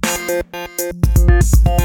[0.00, 1.81] Música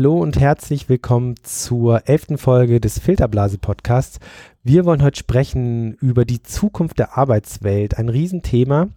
[0.00, 4.18] Hallo und herzlich willkommen zur elften Folge des Filterblase-Podcasts.
[4.62, 8.88] Wir wollen heute sprechen über die Zukunft der Arbeitswelt, ein Riesenthema.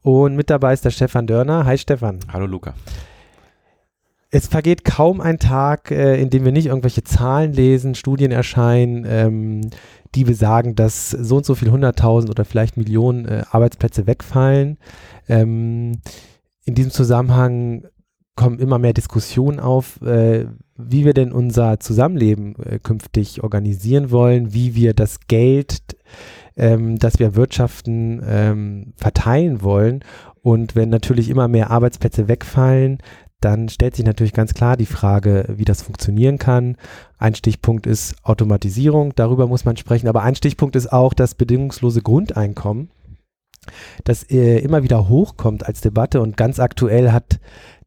[0.00, 1.66] Und mit dabei ist der Stefan Dörner.
[1.66, 2.20] Hi Stefan.
[2.32, 2.72] Hallo Luca.
[4.30, 9.04] Es vergeht kaum ein Tag, äh, in dem wir nicht irgendwelche Zahlen lesen, Studien erscheinen,
[9.06, 9.68] ähm,
[10.14, 14.78] die besagen, dass so und so viel hunderttausend oder vielleicht Millionen äh, Arbeitsplätze wegfallen.
[15.28, 16.00] Ähm,
[16.64, 17.82] in diesem Zusammenhang
[18.38, 20.46] kommen immer mehr Diskussionen auf, äh,
[20.76, 25.96] wie wir denn unser Zusammenleben äh, künftig organisieren wollen, wie wir das Geld,
[26.56, 30.04] ähm, das wir wirtschaften, ähm, verteilen wollen.
[30.40, 32.98] Und wenn natürlich immer mehr Arbeitsplätze wegfallen,
[33.40, 36.76] dann stellt sich natürlich ganz klar die Frage, wie das funktionieren kann.
[37.18, 42.02] Ein Stichpunkt ist Automatisierung, darüber muss man sprechen, aber ein Stichpunkt ist auch das bedingungslose
[42.02, 42.90] Grundeinkommen,
[44.04, 47.40] das äh, immer wieder hochkommt als Debatte und ganz aktuell hat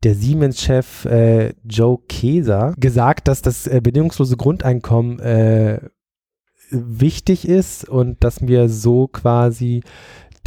[0.03, 5.79] der Siemens-Chef äh, Joe Keser gesagt, dass das äh, bedingungslose Grundeinkommen äh,
[6.71, 9.83] wichtig ist und dass wir so quasi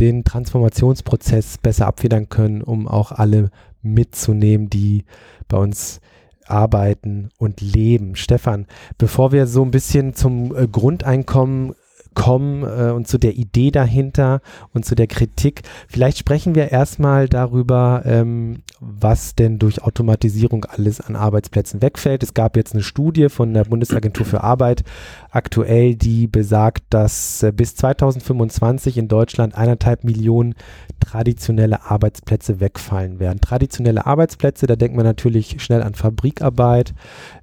[0.00, 3.50] den Transformationsprozess besser abfedern können, um auch alle
[3.82, 5.04] mitzunehmen, die
[5.46, 6.00] bei uns
[6.46, 8.16] arbeiten und leben.
[8.16, 8.66] Stefan,
[8.98, 11.74] bevor wir so ein bisschen zum äh, Grundeinkommen
[12.14, 14.40] kommen äh, und zu der Idee dahinter
[14.72, 15.62] und zu der Kritik.
[15.88, 22.22] Vielleicht sprechen wir erstmal darüber, ähm, was denn durch Automatisierung alles an Arbeitsplätzen wegfällt.
[22.22, 24.84] Es gab jetzt eine Studie von der Bundesagentur für Arbeit
[25.30, 30.54] aktuell, die besagt, dass äh, bis 2025 in Deutschland eineinhalb Millionen
[31.00, 33.40] traditionelle Arbeitsplätze wegfallen werden.
[33.40, 36.94] Traditionelle Arbeitsplätze, da denkt man natürlich schnell an Fabrikarbeit,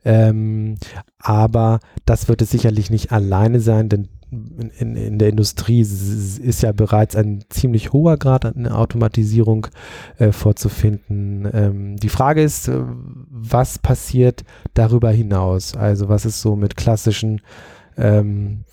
[0.05, 0.77] ähm,
[1.20, 6.71] aber das wird es sicherlich nicht alleine sein, denn in, in, der Industrie ist ja
[6.71, 9.67] bereits ein ziemlich hoher Grad an Automatisierung
[10.19, 11.49] äh, vorzufinden.
[11.52, 12.81] Ähm, die Frage ist, äh,
[13.30, 14.43] was passiert
[14.73, 15.75] darüber hinaus?
[15.75, 17.41] Also was ist so mit klassischen
[17.97, 18.64] ähm,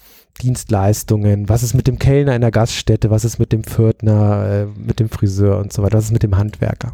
[0.42, 1.48] Dienstleistungen?
[1.48, 3.10] Was ist mit dem Kellner in der Gaststätte?
[3.10, 5.98] Was ist mit dem Pförtner, äh, mit dem Friseur und so weiter?
[5.98, 6.92] Was ist mit dem Handwerker?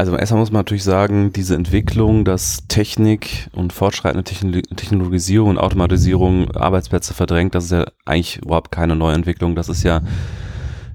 [0.00, 6.50] Also erstmal muss man natürlich sagen, diese Entwicklung, dass Technik und fortschreitende Technologisierung und Automatisierung
[6.52, 9.54] Arbeitsplätze verdrängt, das ist ja eigentlich überhaupt keine Neuentwicklung.
[9.54, 10.00] Das ist ja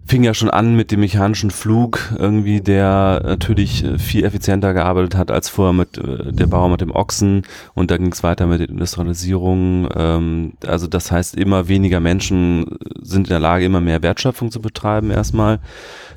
[0.08, 5.32] fing ja schon an mit dem mechanischen Flug irgendwie, der natürlich viel effizienter gearbeitet hat
[5.32, 7.44] als vorher mit äh, der Bauer mit dem Ochsen
[7.74, 9.90] und da ging es weiter mit der Industrialisierung.
[9.96, 14.62] Ähm, also das heißt, immer weniger Menschen sind in der Lage, immer mehr Wertschöpfung zu
[14.62, 15.60] betreiben erstmal.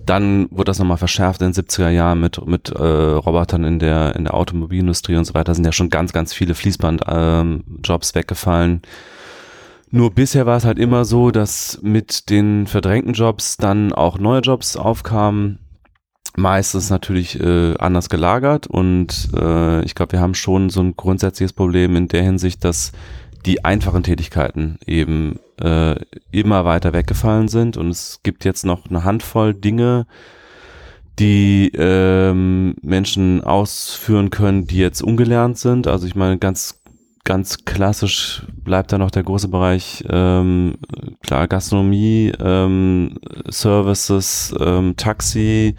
[0.04, 4.16] Dann wurde das nochmal verschärft in den 70er Jahren mit, mit äh, Robotern in der,
[4.16, 5.54] in der Automobilindustrie und so weiter.
[5.54, 8.82] sind ja schon ganz, ganz viele Fließbandjobs ähm, weggefallen.
[9.90, 14.40] Nur bisher war es halt immer so, dass mit den verdrängten Jobs dann auch neue
[14.40, 15.60] Jobs aufkamen.
[16.36, 21.52] Meistens natürlich äh, anders gelagert und äh, ich glaube, wir haben schon so ein grundsätzliches
[21.52, 22.92] Problem in der Hinsicht, dass
[23.44, 25.96] die einfachen Tätigkeiten eben äh,
[26.30, 30.06] immer weiter weggefallen sind und es gibt jetzt noch eine Handvoll Dinge,
[31.18, 35.88] die ähm, Menschen ausführen können, die jetzt ungelernt sind.
[35.88, 36.77] Also ich meine, ganz
[37.28, 40.78] ganz klassisch bleibt da noch der große Bereich ähm,
[41.22, 43.18] klar Gastronomie, ähm,
[43.50, 45.74] Services, ähm, Taxi,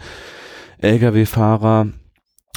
[0.78, 1.88] Lkw-Fahrer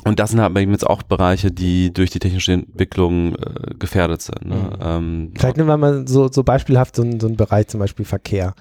[0.05, 4.21] und das sind aber eben jetzt auch Bereiche, die durch die technische Entwicklung äh, gefährdet
[4.21, 4.45] sind.
[4.45, 4.55] Ne?
[4.55, 4.79] Mhm.
[4.79, 8.53] Ähm, Vielleicht nehmen wir mal so, so beispielhaft so, so einen Bereich, zum Beispiel Verkehr.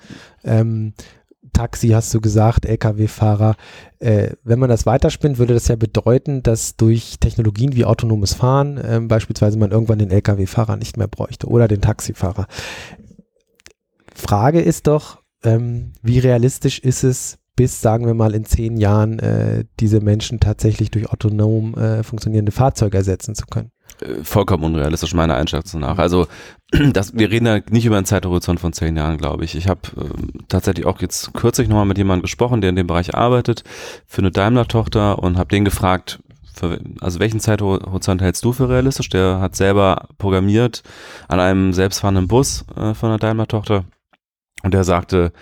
[0.45, 0.95] Ähm,
[1.53, 3.57] Taxi hast du gesagt, Lkw-Fahrer.
[3.99, 8.79] Äh, wenn man das weiterspinnt, würde das ja bedeuten, dass durch Technologien wie autonomes Fahren
[8.79, 12.47] äh, beispielsweise man irgendwann den Lkw-Fahrer nicht mehr bräuchte oder den Taxifahrer.
[14.15, 19.19] Frage ist doch, ähm, wie realistisch ist es, bis, sagen wir mal, in zehn Jahren
[19.19, 23.71] äh, diese Menschen tatsächlich durch autonom äh, funktionierende Fahrzeuge ersetzen zu können.
[24.03, 25.99] Äh, vollkommen unrealistisch, meiner Einschätzung nach.
[25.99, 26.27] Also
[26.93, 29.55] das, wir reden ja nicht über einen Zeithorizont von zehn Jahren, glaube ich.
[29.55, 33.15] Ich habe äh, tatsächlich auch jetzt kürzlich nochmal mit jemandem gesprochen, der in dem Bereich
[33.15, 33.65] arbeitet,
[34.07, 36.21] für eine Daimler-Tochter und habe den gefragt,
[36.55, 39.09] für, also welchen Zeithorizont hältst du für realistisch?
[39.09, 40.83] Der hat selber programmiert
[41.29, 43.85] an einem selbstfahrenden Bus äh, von einer Daimler-Tochter
[44.63, 45.33] und der sagte,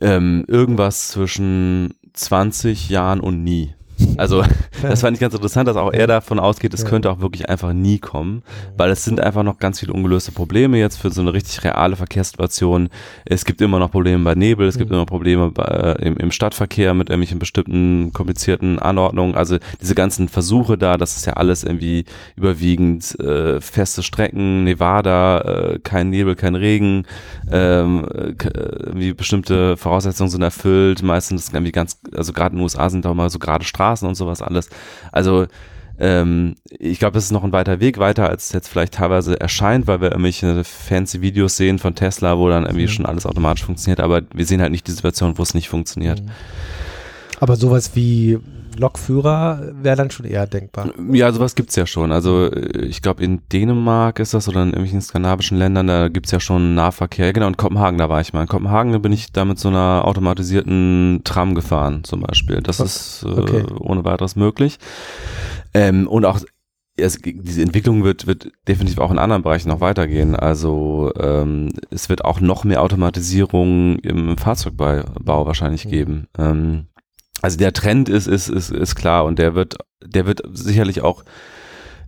[0.00, 3.74] ähm, irgendwas zwischen 20 Jahren und nie.
[4.16, 4.42] Also
[4.82, 7.72] das fand ich ganz interessant, dass auch er davon ausgeht, es könnte auch wirklich einfach
[7.72, 8.42] nie kommen,
[8.76, 11.96] weil es sind einfach noch ganz viele ungelöste Probleme jetzt für so eine richtig reale
[11.96, 12.88] Verkehrssituation.
[13.24, 14.96] Es gibt immer noch Probleme bei Nebel, es gibt Mhm.
[14.96, 19.34] immer Probleme bei, äh, im, im Stadtverkehr mit irgendwelchen bestimmten komplizierten Anordnungen.
[19.34, 22.04] Also diese ganzen Versuche da, das ist ja alles irgendwie
[22.36, 27.04] überwiegend äh, feste Strecken, Nevada, äh, kein Nebel, kein Regen,
[27.50, 32.62] ähm, äh, äh, irgendwie bestimmte Voraussetzungen sind erfüllt, meistens irgendwie ganz, also gerade in den
[32.62, 34.68] USA sind da mal so gerade Straßen und sowas alles.
[35.12, 35.46] Also
[36.00, 39.40] ähm, ich glaube, es ist noch ein weiter Weg, weiter als es jetzt vielleicht teilweise
[39.40, 42.88] erscheint, weil wir irgendwelche fancy Videos sehen von Tesla, wo dann irgendwie Mhm.
[42.90, 46.22] schon alles automatisch funktioniert, aber wir sehen halt nicht die Situation, wo es nicht funktioniert.
[47.40, 48.38] Aber sowas wie
[48.76, 50.90] Lokführer wäre dann schon eher denkbar.
[51.12, 52.12] Ja, sowas gibt's ja schon.
[52.12, 56.30] Also äh, ich glaube in Dänemark ist das oder in irgendwelchen skandinavischen Ländern, da gibt's
[56.30, 57.32] ja schon Nahverkehr.
[57.32, 58.42] Genau, in Kopenhagen, da war ich mal.
[58.42, 62.60] In Kopenhagen bin ich da mit so einer automatisierten Tram gefahren zum Beispiel.
[62.60, 63.64] Das Oh, ist äh, okay.
[63.80, 64.78] ohne weiteres möglich.
[65.74, 66.40] Ähm, und auch
[66.96, 70.34] es, diese Entwicklung wird, wird definitiv auch in anderen Bereichen noch weitergehen.
[70.34, 75.90] Also ähm, es wird auch noch mehr Automatisierung im Fahrzeugbau wahrscheinlich Mhm.
[75.90, 76.26] geben.
[76.38, 76.86] Ähm,
[77.42, 81.24] also der Trend ist, ist, ist, ist klar und der wird, der wird sicherlich auch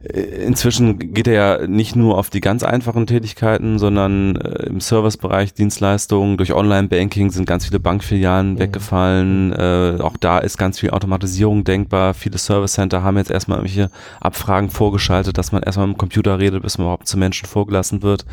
[0.02, 4.80] äh, Inzwischen geht er ja nicht nur auf die ganz einfachen Tätigkeiten, sondern äh, im
[4.80, 8.58] Servicebereich Dienstleistungen durch Online-Banking sind ganz viele Bankfilialen Mhm.
[8.58, 9.52] weggefallen.
[9.52, 12.14] Äh, auch da ist ganz viel Automatisierung denkbar.
[12.14, 13.90] Viele Service Center haben jetzt erstmal irgendwelche
[14.20, 18.02] Abfragen vorgeschaltet, dass man erstmal mit dem Computer redet, bis man überhaupt zu Menschen vorgelassen
[18.02, 18.24] wird,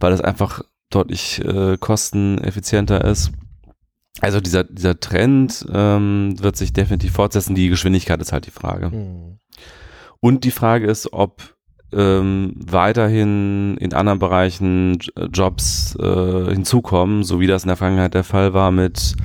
[0.00, 3.30] weil das einfach deutlich äh, kosteneffizienter ist.
[4.20, 7.54] Also dieser, dieser Trend ähm, wird sich definitiv fortsetzen.
[7.54, 8.90] Die Geschwindigkeit ist halt die Frage.
[8.90, 9.38] Mhm.
[10.20, 11.54] Und die Frage ist, ob
[11.92, 14.98] ähm, weiterhin in anderen Bereichen
[15.32, 19.16] Jobs äh, hinzukommen, so wie das in der Vergangenheit der Fall war mit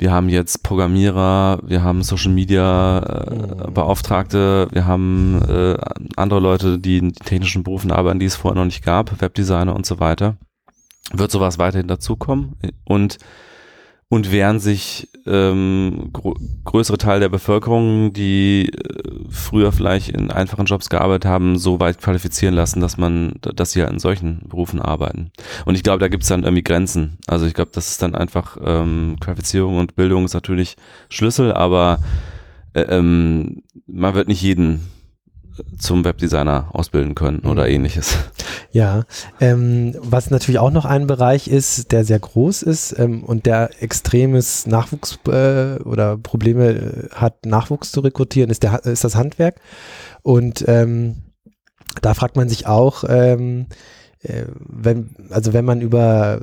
[0.00, 3.74] wir haben jetzt Programmierer, wir haben Social Media äh, Mhm.
[3.74, 5.76] Beauftragte, wir haben äh,
[6.16, 9.84] andere Leute, die in technischen Berufen arbeiten, die es vorher noch nicht gab, Webdesigner und
[9.84, 10.36] so weiter.
[11.12, 12.56] Wird sowas weiterhin dazukommen?
[12.84, 13.18] Und
[14.10, 16.34] und während sich ähm, gro
[16.64, 22.00] größere Teil der Bevölkerung, die äh, früher vielleicht in einfachen Jobs gearbeitet haben, so weit
[22.00, 25.30] qualifizieren lassen, dass man, dass sie ja in solchen Berufen arbeiten.
[25.64, 27.18] Und ich glaube, da gibt es dann irgendwie Grenzen.
[27.28, 30.76] Also ich glaube, das ist dann einfach ähm, Qualifizierung und Bildung ist natürlich
[31.08, 32.00] Schlüssel, aber
[32.72, 34.88] äh, ähm, man wird nicht jeden
[35.78, 37.74] zum Webdesigner ausbilden können oder Mhm.
[37.74, 38.16] ähnliches.
[38.72, 39.04] Ja,
[39.40, 43.82] ähm, was natürlich auch noch ein Bereich ist, der sehr groß ist ähm, und der
[43.82, 49.56] extremes Nachwuchs äh, oder Probleme äh, hat, Nachwuchs zu rekrutieren, ist, der, ist das Handwerk.
[50.22, 51.16] Und ähm,
[52.02, 53.66] da fragt man sich auch, ähm,
[54.22, 56.40] äh, wenn, also wenn man über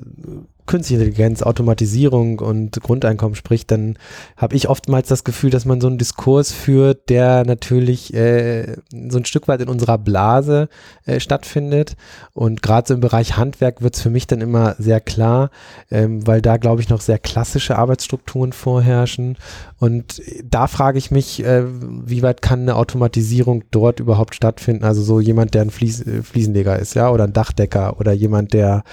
[0.67, 3.97] künstliche Intelligenz, Automatisierung und Grundeinkommen spricht, dann
[4.35, 8.75] habe ich oftmals das Gefühl, dass man so einen Diskurs führt, der natürlich äh,
[9.09, 10.69] so ein Stück weit in unserer Blase
[11.05, 11.95] äh, stattfindet.
[12.33, 15.49] Und gerade so im Bereich Handwerk wird es für mich dann immer sehr klar,
[15.89, 19.37] ähm, weil da, glaube ich, noch sehr klassische Arbeitsstrukturen vorherrschen.
[19.79, 24.83] Und da frage ich mich, äh, wie weit kann eine Automatisierung dort überhaupt stattfinden?
[24.83, 28.53] Also so jemand, der ein Fließ, äh, Fliesenleger ist, ja, oder ein Dachdecker oder jemand,
[28.53, 28.83] der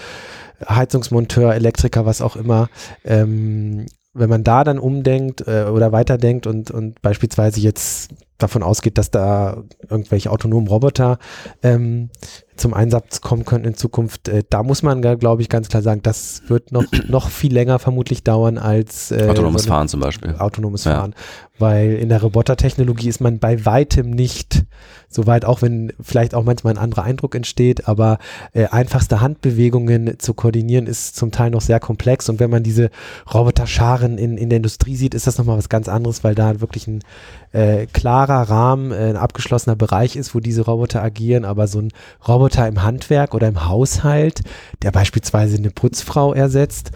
[0.66, 2.68] Heizungsmonteur, Elektriker, was auch immer.
[3.04, 8.12] Ähm, wenn man da dann umdenkt äh, oder weiterdenkt und, und beispielsweise jetzt
[8.44, 11.18] davon ausgeht, dass da irgendwelche autonomen Roboter
[11.62, 12.10] ähm,
[12.56, 16.02] zum Einsatz kommen können in Zukunft, äh, da muss man, glaube ich, ganz klar sagen,
[16.02, 20.36] das wird noch, noch viel länger vermutlich dauern als äh, Autonomes so Fahren zum Beispiel.
[20.38, 20.96] autonomes Ja.
[20.96, 21.14] Fahren.
[21.58, 24.64] Weil in der Robotertechnologie ist man bei weitem nicht
[25.08, 28.18] so weit, auch wenn vielleicht auch manchmal ein anderer Eindruck entsteht, aber
[28.52, 32.90] äh, einfachste Handbewegungen zu koordinieren ist zum Teil noch sehr komplex und wenn man diese
[33.32, 36.88] Roboterscharen in, in der Industrie sieht, ist das nochmal was ganz anderes, weil da wirklich
[36.88, 37.02] ein
[37.54, 41.92] äh, klarer Rahmen, äh, ein abgeschlossener Bereich ist, wo diese Roboter agieren, aber so ein
[42.26, 44.42] Roboter im Handwerk oder im Haushalt,
[44.82, 46.90] der beispielsweise eine Putzfrau ersetzt,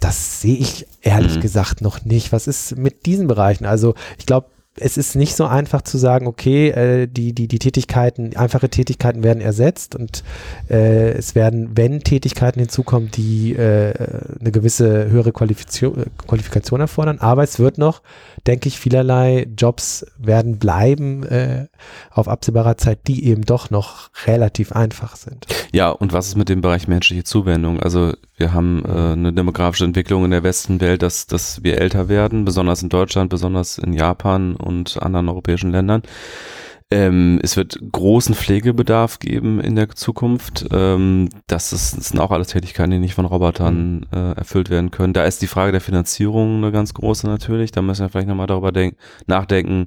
[0.00, 1.40] das sehe ich ehrlich Mhm.
[1.40, 2.32] gesagt noch nicht.
[2.32, 3.64] Was ist mit diesen Bereichen?
[3.64, 7.58] Also ich glaube, es ist nicht so einfach zu sagen, okay, äh, die, die, die
[7.58, 10.24] Tätigkeiten, einfache Tätigkeiten werden ersetzt und
[10.70, 13.92] äh, es werden, wenn Tätigkeiten hinzukommen, die äh,
[14.40, 18.00] eine gewisse höhere Qualifikation, Qualifikation erfordern, aber es wird noch,
[18.46, 21.68] denke ich, vielerlei Jobs werden bleiben äh,
[22.10, 25.46] auf absehbarer Zeit, die eben doch noch relativ einfach sind.
[25.72, 27.80] Ja, und was ist mit dem Bereich menschliche Zuwendung?
[27.80, 32.44] Also wir haben äh, eine demografische Entwicklung in der Westenwelt, dass, dass wir älter werden,
[32.44, 36.02] besonders in Deutschland, besonders in Japan und anderen europäischen Ländern.
[36.92, 40.66] Ähm, es wird großen Pflegebedarf geben in der Zukunft.
[40.70, 44.06] Ähm, das, ist, das sind auch alles Tätigkeiten, die nicht von Robotern mhm.
[44.12, 45.14] äh, erfüllt werden können.
[45.14, 47.72] Da ist die Frage der Finanzierung eine ganz große natürlich.
[47.72, 48.72] Da müssen wir vielleicht nochmal darüber
[49.26, 49.86] nachdenken,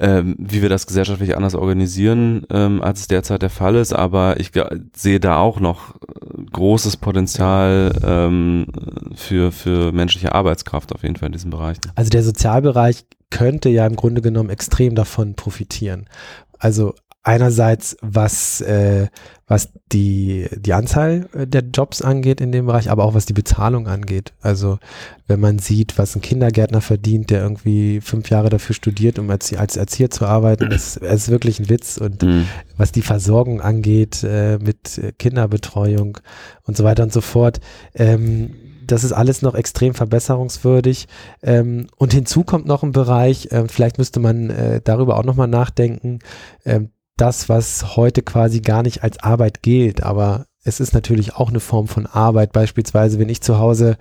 [0.00, 3.92] ähm, wie wir das gesellschaftlich anders organisieren, ähm, als es derzeit der Fall ist.
[3.92, 4.50] Aber ich
[4.96, 8.66] sehe da auch noch äh, großes Potenzial ähm,
[9.14, 11.76] für, für menschliche Arbeitskraft auf jeden Fall in diesem Bereich.
[11.94, 16.06] Also der Sozialbereich könnte ja im Grunde genommen extrem davon profitieren.
[16.58, 16.94] Also
[17.28, 19.08] einerseits, was, äh,
[19.46, 23.34] was die, die Anzahl äh, der Jobs angeht in dem Bereich, aber auch was die
[23.34, 24.32] Bezahlung angeht.
[24.40, 24.78] Also
[25.26, 29.52] wenn man sieht, was ein Kindergärtner verdient, der irgendwie fünf Jahre dafür studiert, um als,
[29.52, 31.98] als Erzieher zu arbeiten, das, das ist wirklich ein Witz.
[31.98, 32.46] Und mhm.
[32.78, 36.18] was die Versorgung angeht äh, mit Kinderbetreuung
[36.64, 37.60] und so weiter und so fort,
[37.94, 38.54] ähm,
[38.92, 41.08] das ist alles noch extrem verbesserungswürdig.
[41.42, 45.48] Ähm, und hinzu kommt noch ein Bereich, äh, vielleicht müsste man äh, darüber auch nochmal
[45.48, 46.18] nachdenken,
[46.64, 51.48] ähm, das, was heute quasi gar nicht als Arbeit gilt, aber es ist natürlich auch
[51.48, 52.52] eine Form von Arbeit.
[52.52, 53.96] Beispielsweise, wenn ich zu Hause,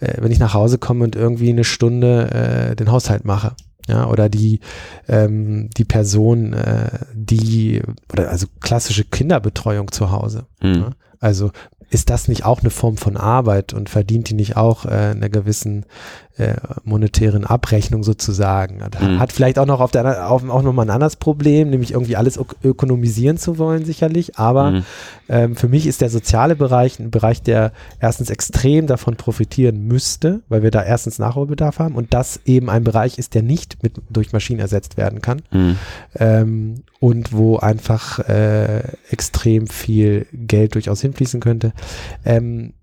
[0.00, 3.54] äh, wenn ich nach Hause komme und irgendwie eine Stunde äh, den Haushalt mache.
[3.86, 4.60] Ja, oder die,
[5.08, 10.46] ähm, die Person, äh, die, oder also klassische Kinderbetreuung zu Hause.
[10.62, 10.74] Mhm.
[10.74, 10.90] Ja?
[11.24, 11.52] Also
[11.88, 15.28] ist das nicht auch eine Form von Arbeit und verdient die nicht auch äh, einer
[15.28, 15.86] gewissen
[16.36, 18.82] äh, monetären Abrechnung sozusagen?
[19.00, 19.20] Mhm.
[19.20, 22.16] Hat vielleicht auch noch auf der auf, auch noch mal ein anderes Problem, nämlich irgendwie
[22.16, 24.38] alles ökonomisieren zu wollen, sicherlich.
[24.38, 24.84] Aber mhm.
[25.28, 30.40] ähm, für mich ist der soziale Bereich ein Bereich, der erstens extrem davon profitieren müsste,
[30.48, 34.00] weil wir da erstens Nachholbedarf haben und das eben ein Bereich ist, der nicht mit
[34.10, 35.42] durch Maschinen ersetzt werden kann.
[35.52, 35.76] Mhm.
[36.16, 41.72] Ähm, und wo einfach äh, extrem viel Geld durchaus hinfließen könnte.
[42.24, 42.74] Ähm,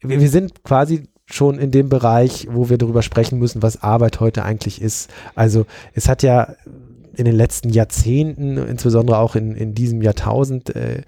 [0.00, 4.20] wir, wir sind quasi schon in dem Bereich, wo wir darüber sprechen müssen, was Arbeit
[4.20, 5.10] heute eigentlich ist.
[5.34, 6.54] Also es hat ja
[7.14, 11.02] in den letzten Jahrzehnten, insbesondere auch in, in diesem Jahrtausend, äh,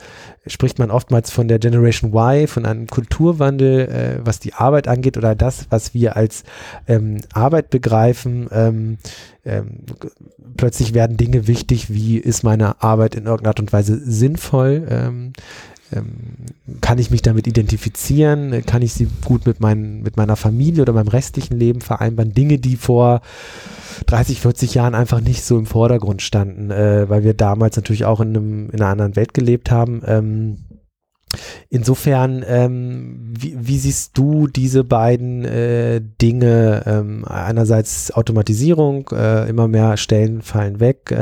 [0.46, 5.16] spricht man oftmals von der Generation Y, von einem Kulturwandel, äh, was die Arbeit angeht
[5.16, 6.44] oder das, was wir als
[6.86, 8.48] ähm, Arbeit begreifen.
[8.52, 8.98] Ähm,
[9.46, 9.80] ähm,
[10.56, 15.32] plötzlich werden Dinge wichtig, wie ist meine Arbeit in irgendeiner Art und Weise sinnvoll?
[15.94, 16.04] Ähm,
[16.66, 18.64] ähm, kann ich mich damit identifizieren?
[18.66, 22.32] Kann ich sie gut mit, mein, mit meiner Familie oder meinem restlichen Leben vereinbaren?
[22.32, 23.20] Dinge, die vor
[24.06, 28.20] 30, 40 Jahren einfach nicht so im Vordergrund standen, äh, weil wir damals natürlich auch
[28.20, 30.02] in, einem, in einer anderen Welt gelebt haben.
[30.06, 30.56] Ähm,
[31.68, 36.84] Insofern, ähm, wie, wie, siehst du diese beiden äh, Dinge?
[36.86, 41.12] Ähm, einerseits Automatisierung, äh, immer mehr Stellen fallen weg.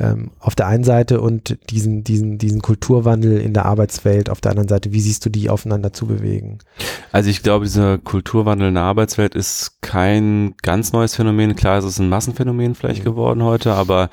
[0.00, 4.50] Ähm, auf der einen Seite und diesen, diesen, diesen Kulturwandel in der Arbeitswelt auf der
[4.50, 6.58] anderen Seite, wie siehst du die aufeinander zu bewegen?
[7.12, 11.54] Also ich glaube, dieser Kulturwandel in der Arbeitswelt ist kein ganz neues Phänomen.
[11.54, 13.04] Klar, es ist ein Massenphänomen vielleicht mhm.
[13.04, 14.10] geworden heute, aber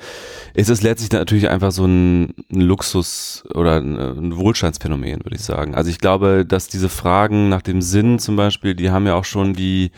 [0.54, 5.42] es ist letztlich natürlich einfach so ein, ein Luxus oder ein, ein Wohlstandsphänomen, würde ich
[5.42, 5.74] sagen.
[5.74, 9.24] Also ich glaube, dass diese Fragen nach dem Sinn zum Beispiel, die haben ja auch
[9.24, 9.90] schon die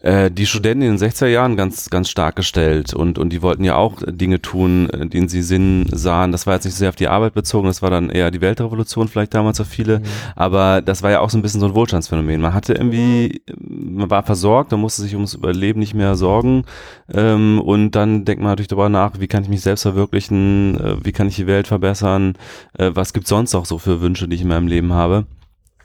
[0.00, 3.64] äh, die Studenten in den 60er Jahren ganz, ganz stark gestellt und, und die wollten
[3.64, 6.32] ja auch Dinge tun, äh, denen sie Sinn sahen.
[6.32, 9.08] Das war jetzt nicht sehr auf die Arbeit bezogen, das war dann eher die Weltrevolution
[9.08, 10.04] vielleicht damals für viele, mhm.
[10.36, 12.40] aber das war ja auch so ein bisschen so ein Wohlstandsphänomen.
[12.40, 16.64] Man hatte irgendwie, man war versorgt, man musste sich ums Überleben nicht mehr sorgen
[17.12, 21.04] ähm, und dann denkt man natürlich darüber nach, wie kann ich mich selbst verwirklichen, äh,
[21.04, 22.34] wie kann ich die Welt verbessern,
[22.78, 25.26] äh, was gibt sonst auch so für Wünsche, die ich in meinem Leben habe.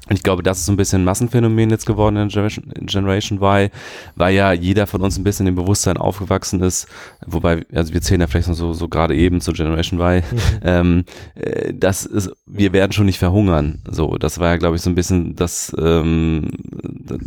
[0.10, 3.70] Und ich glaube, das ist so ein bisschen ein Massenphänomen jetzt geworden in Generation, Y,
[4.16, 6.88] weil ja jeder von uns ein bisschen im Bewusstsein aufgewachsen ist,
[7.26, 10.38] wobei, also wir zählen ja vielleicht noch so, so gerade eben zu Generation Y, mhm.
[10.64, 11.06] ähm,
[11.36, 13.82] äh, das ist, wir werden schon nicht verhungern.
[13.90, 16.50] So, das war ja, glaube ich, so ein bisschen das, ähm,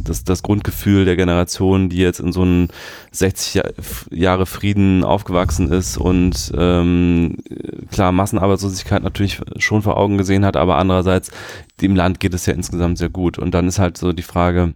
[0.04, 2.68] das, das Grundgefühl der Generation, die jetzt in so einem
[3.12, 3.62] 60
[4.10, 7.38] Jahre Frieden aufgewachsen ist und ähm,
[7.90, 11.30] klar Massenarbeitslosigkeit natürlich schon vor Augen gesehen hat, aber andererseits
[11.80, 13.38] dem Land geht es ja insgesamt sehr gut.
[13.38, 14.74] Und dann ist halt so die Frage,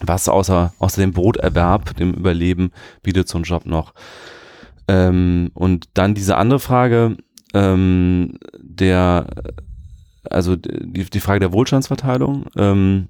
[0.00, 2.70] was außer, außer dem Broterwerb, dem Überleben,
[3.02, 3.94] bietet so ein Job noch?
[4.88, 7.16] Ähm, und dann diese andere Frage,
[7.54, 9.26] ähm, der,
[10.28, 13.08] also die, die Frage der Wohlstandsverteilung, ähm,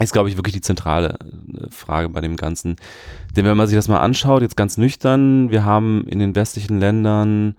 [0.00, 2.76] ist, glaube ich, wirklich die zentrale äh, Frage bei dem Ganzen.
[3.36, 6.78] Denn wenn man sich das mal anschaut, jetzt ganz nüchtern, wir haben in den westlichen
[6.78, 7.56] Ländern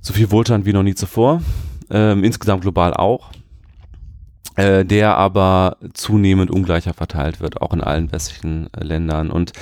[0.00, 1.42] so viel Wohlstand wie noch nie zuvor,
[1.90, 3.30] ähm, insgesamt global auch
[4.60, 9.30] äh, der aber zunehmend ungleicher verteilt wird, auch in allen westlichen äh, Ländern.
[9.30, 9.52] Und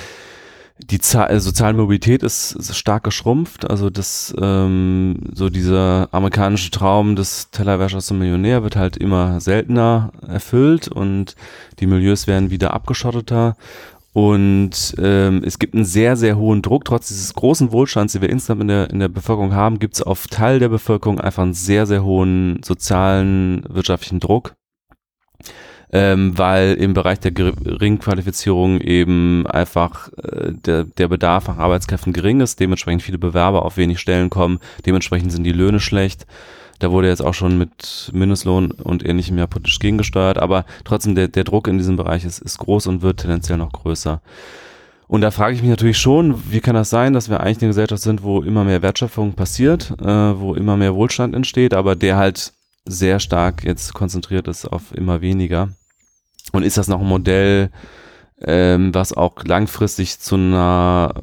[0.78, 3.68] die Zahl, äh, soziale Mobilität ist, ist, stark geschrumpft.
[3.68, 10.12] Also das, ähm, so dieser amerikanische Traum des Tellerwäschers zum Millionär wird halt immer seltener
[10.26, 11.34] erfüllt und
[11.80, 13.56] die Milieus werden wieder abgeschotteter.
[14.12, 16.84] Und ähm, es gibt einen sehr, sehr hohen Druck.
[16.84, 20.02] Trotz dieses großen Wohlstands, den wir insgesamt in der, in der Bevölkerung haben, gibt es
[20.02, 24.54] auf Teil der Bevölkerung einfach einen sehr, sehr hohen sozialen, wirtschaftlichen Druck.
[25.90, 32.40] Ähm, weil im Bereich der Geringqualifizierung eben einfach äh, der, der Bedarf nach Arbeitskräften gering
[32.40, 36.26] ist, dementsprechend viele Bewerber auf wenig Stellen kommen, dementsprechend sind die Löhne schlecht.
[36.78, 41.28] Da wurde jetzt auch schon mit Mindestlohn und ähnlichem ja politisch gegengesteuert, aber trotzdem der,
[41.28, 44.20] der Druck in diesem Bereich ist, ist groß und wird tendenziell noch größer.
[45.08, 47.68] Und da frage ich mich natürlich schon, wie kann das sein, dass wir eigentlich eine
[47.68, 52.18] Gesellschaft sind, wo immer mehr Wertschöpfung passiert, äh, wo immer mehr Wohlstand entsteht, aber der
[52.18, 52.52] halt
[52.84, 55.70] sehr stark jetzt konzentriert ist auf immer weniger.
[56.52, 57.70] Und ist das noch ein Modell,
[58.40, 61.14] ähm, was auch langfristig zu einer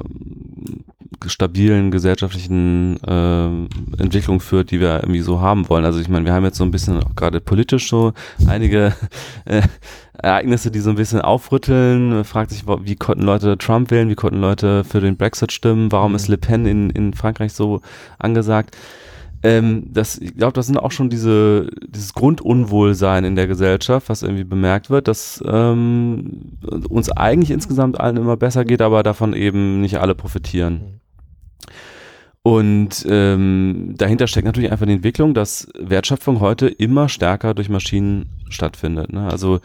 [1.27, 5.86] stabilen gesellschaftlichen äh, Entwicklung führt, die wir irgendwie so haben wollen.
[5.86, 8.13] Also ich meine, wir haben jetzt so ein bisschen auch gerade politisch so
[8.48, 8.94] einige
[9.46, 9.62] äh,
[10.17, 12.24] Ereignisse, die so ein bisschen aufrütteln.
[12.24, 16.15] Fragt sich, wie konnten Leute Trump wählen, wie konnten Leute für den Brexit stimmen, warum
[16.15, 17.82] ist Le Pen in, in Frankreich so
[18.20, 18.75] angesagt?
[19.46, 24.24] Ähm, das, ich glaube, das sind auch schon diese, dieses Grundunwohlsein in der Gesellschaft, was
[24.24, 26.58] irgendwie bemerkt wird, dass ähm,
[26.90, 30.74] uns eigentlich insgesamt allen immer besser geht, aber davon eben nicht alle profitieren.
[30.74, 31.00] Mhm.
[32.42, 38.30] Und ähm, dahinter steckt natürlich einfach die Entwicklung, dass Wertschöpfung heute immer stärker durch Maschinen
[38.50, 39.14] stattfindet.
[39.14, 39.28] Ne?
[39.28, 39.60] Also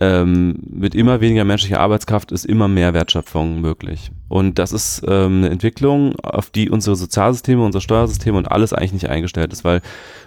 [0.00, 4.10] ähm, mit immer weniger menschlicher Arbeitskraft ist immer mehr Wertschöpfung möglich.
[4.28, 8.94] Und das ist ähm, eine Entwicklung, auf die unsere Sozialsysteme, unser Steuersystem und alles eigentlich
[8.94, 9.80] nicht eingestellt ist, weil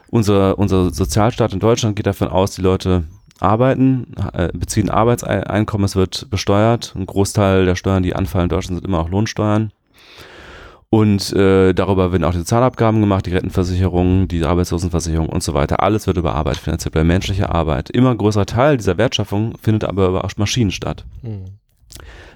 [0.09, 3.03] unser, unser Sozialstaat in Deutschland geht davon aus, die Leute
[3.39, 6.93] arbeiten, äh, beziehen Arbeitseinkommen, es wird besteuert.
[6.95, 9.71] Ein Großteil der Steuern, die anfallen in Deutschland, sind immer auch Lohnsteuern.
[10.95, 15.83] Und äh, darüber werden auch die Sozialabgaben gemacht, die Rentenversicherung, die Arbeitslosenversicherung und so weiter.
[15.83, 17.89] Alles wird über Arbeit finanziert, bei menschlicher Arbeit.
[17.89, 21.03] Immer größerer Teil dieser Wertschöpfung findet aber über Maschinen statt.
[21.21, 21.47] Mhm.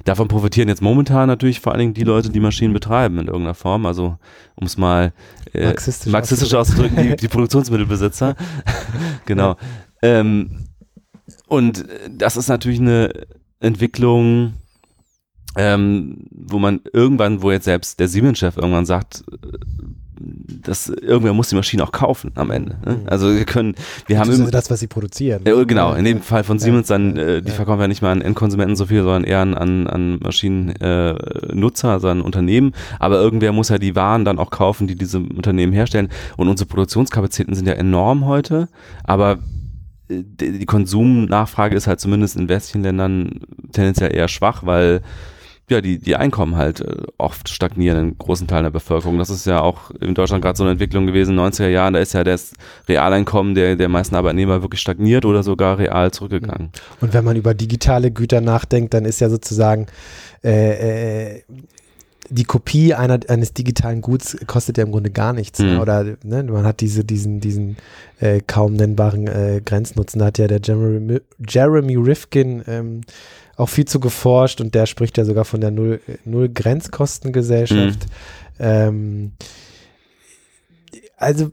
[0.04, 3.54] Davon profitieren jetzt momentan natürlich vor allen Dingen die Leute, die Maschinen betreiben in irgendeiner
[3.54, 3.86] Form.
[3.86, 4.18] Also
[4.56, 5.14] um es mal
[5.54, 8.36] äh, marxistisch, marxistisch auszudrücken, die, die Produktionsmittelbesitzer.
[9.26, 9.56] genau.
[10.02, 10.66] Ähm,
[11.48, 13.10] und das ist natürlich eine
[13.62, 14.56] Entwicklung,
[15.58, 19.48] ähm, wo man irgendwann, wo jetzt selbst der Siemens-Chef irgendwann sagt, äh,
[20.20, 22.78] dass irgendwer muss die Maschine auch kaufen am Ende.
[22.86, 22.96] Ne?
[22.96, 23.08] Mhm.
[23.08, 23.76] Also wir können,
[24.08, 25.46] wir das haben ist das, was sie produzieren.
[25.46, 28.22] Äh, genau, in dem Fall von Siemens dann, äh, die verkaufen ja nicht mal an
[28.22, 32.74] Endkonsumenten so viel, sondern eher an, an Maschinennutzer, äh, also an Unternehmen.
[33.00, 36.10] Aber irgendwer muss ja die Waren dann auch kaufen, die diese Unternehmen herstellen.
[36.38, 38.68] Und unsere Produktionskapazitäten sind ja enorm heute,
[39.04, 39.40] aber
[40.10, 43.40] äh, die Konsumnachfrage ist halt zumindest in westlichen Ländern
[43.72, 45.02] tendenziell eher schwach, weil
[45.72, 49.18] ja, die, die Einkommen halt äh, oft stagnieren in großen Teilen der Bevölkerung.
[49.18, 51.94] Das ist ja auch in Deutschland gerade so eine Entwicklung gewesen in den 90er Jahren.
[51.94, 52.54] Da ist ja das
[52.88, 56.72] Realeinkommen der, der meisten Arbeitnehmer wirklich stagniert oder sogar real zurückgegangen.
[57.02, 59.88] Und wenn man über digitale Güter nachdenkt, dann ist ja sozusagen
[60.44, 61.42] äh, äh,
[62.30, 65.60] die Kopie einer, eines digitalen Guts kostet ja im Grunde gar nichts.
[65.60, 65.80] Mhm.
[65.80, 67.78] Oder ne, man hat diese, diesen, diesen
[68.20, 70.20] äh, kaum nennbaren äh, Grenznutzen.
[70.20, 73.02] Da hat ja der Jeremy, Jeremy Rifkin ähm,
[73.60, 78.06] auch viel zu geforscht und der spricht ja sogar von der Null, Null Grenzkostengesellschaft.
[78.58, 78.66] Mhm.
[78.66, 79.32] Ähm,
[81.18, 81.52] also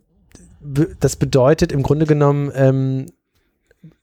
[1.01, 3.07] das bedeutet im Grunde genommen, ähm,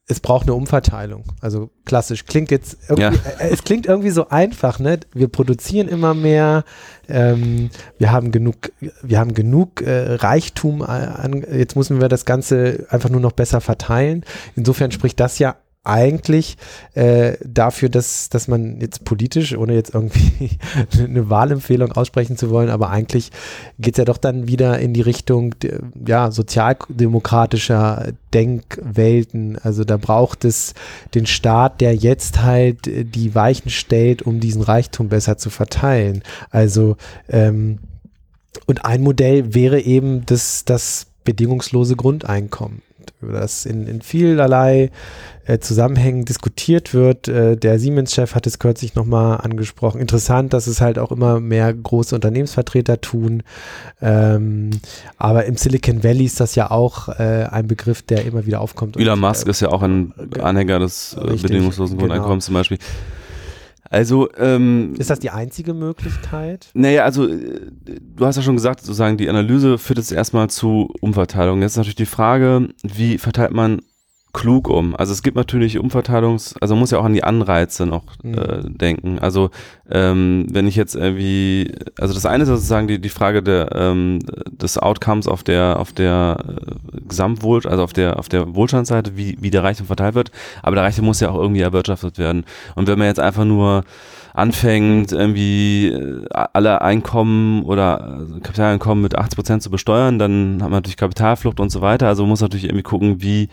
[0.06, 1.24] es braucht eine Umverteilung.
[1.40, 3.32] Also klassisch klingt jetzt irgendwie, ja.
[3.40, 5.00] äh, es klingt irgendwie so einfach, ne?
[5.14, 6.66] Wir produzieren immer mehr,
[7.08, 12.86] ähm, wir haben genug, wir haben genug äh, Reichtum, an, jetzt müssen wir das Ganze
[12.90, 14.26] einfach nur noch besser verteilen.
[14.58, 16.58] Insofern spricht das ja eigentlich
[16.94, 20.58] äh, dafür, dass, dass man jetzt politisch, ohne jetzt irgendwie
[20.98, 23.32] eine Wahlempfehlung aussprechen zu wollen, aber eigentlich
[23.80, 25.56] geht es ja doch dann wieder in die Richtung
[26.06, 29.58] ja, sozialdemokratischer Denkwelten.
[29.62, 30.74] Also da braucht es
[31.16, 36.24] den Staat, der jetzt halt die Weichen stellt, um diesen Reichtum besser zu verteilen.
[36.50, 36.96] Also
[37.28, 37.80] ähm,
[38.68, 42.82] und ein Modell wäre eben das, das bedingungslose Grundeinkommen
[43.22, 44.92] über das in, in vielerlei
[45.46, 47.28] äh, Zusammenhängen diskutiert wird.
[47.28, 50.00] Äh, der Siemens-Chef hat es kürzlich nochmal angesprochen.
[50.00, 53.44] Interessant, dass es halt auch immer mehr große Unternehmensvertreter tun.
[54.02, 54.72] Ähm,
[55.18, 58.98] aber im Silicon Valley ist das ja auch äh, ein Begriff, der immer wieder aufkommt.
[58.98, 62.08] Elon Musk ist ja auch ein äh, Anhänger des äh, bedingungslosen genau.
[62.08, 62.78] Grundeinkommens zum Beispiel.
[63.94, 66.72] Also ähm, ist das die einzige Möglichkeit?
[66.74, 70.92] Naja, also äh, du hast ja schon gesagt, sozusagen die Analyse führt jetzt erstmal zu
[71.00, 71.62] Umverteilung.
[71.62, 73.84] Jetzt ist natürlich die Frage, wie verteilt man
[74.34, 74.96] klug um.
[74.96, 78.34] Also es gibt natürlich Umverteilungs, also man muss ja auch an die Anreize noch Mhm.
[78.34, 79.20] äh, denken.
[79.20, 79.52] Also
[79.90, 84.20] ähm, wenn ich jetzt irgendwie, also das eine ist sozusagen die, die Frage der, ähm,
[84.52, 89.38] des Outcomes auf der auf der äh, Gesamtwohl, also auf der auf der Wohlstandsseite, wie
[89.40, 90.32] wie der Reichtum verteilt wird.
[90.64, 92.44] Aber der Reichtum muss ja auch irgendwie erwirtschaftet werden.
[92.76, 93.84] Und wenn man jetzt einfach nur
[94.34, 100.70] anfängt, irgendwie äh, alle Einkommen oder also Kapitaleinkommen mit 80 Prozent zu besteuern, dann hat
[100.70, 102.08] man natürlich Kapitalflucht und so weiter.
[102.08, 103.50] Also man muss natürlich irgendwie gucken, wie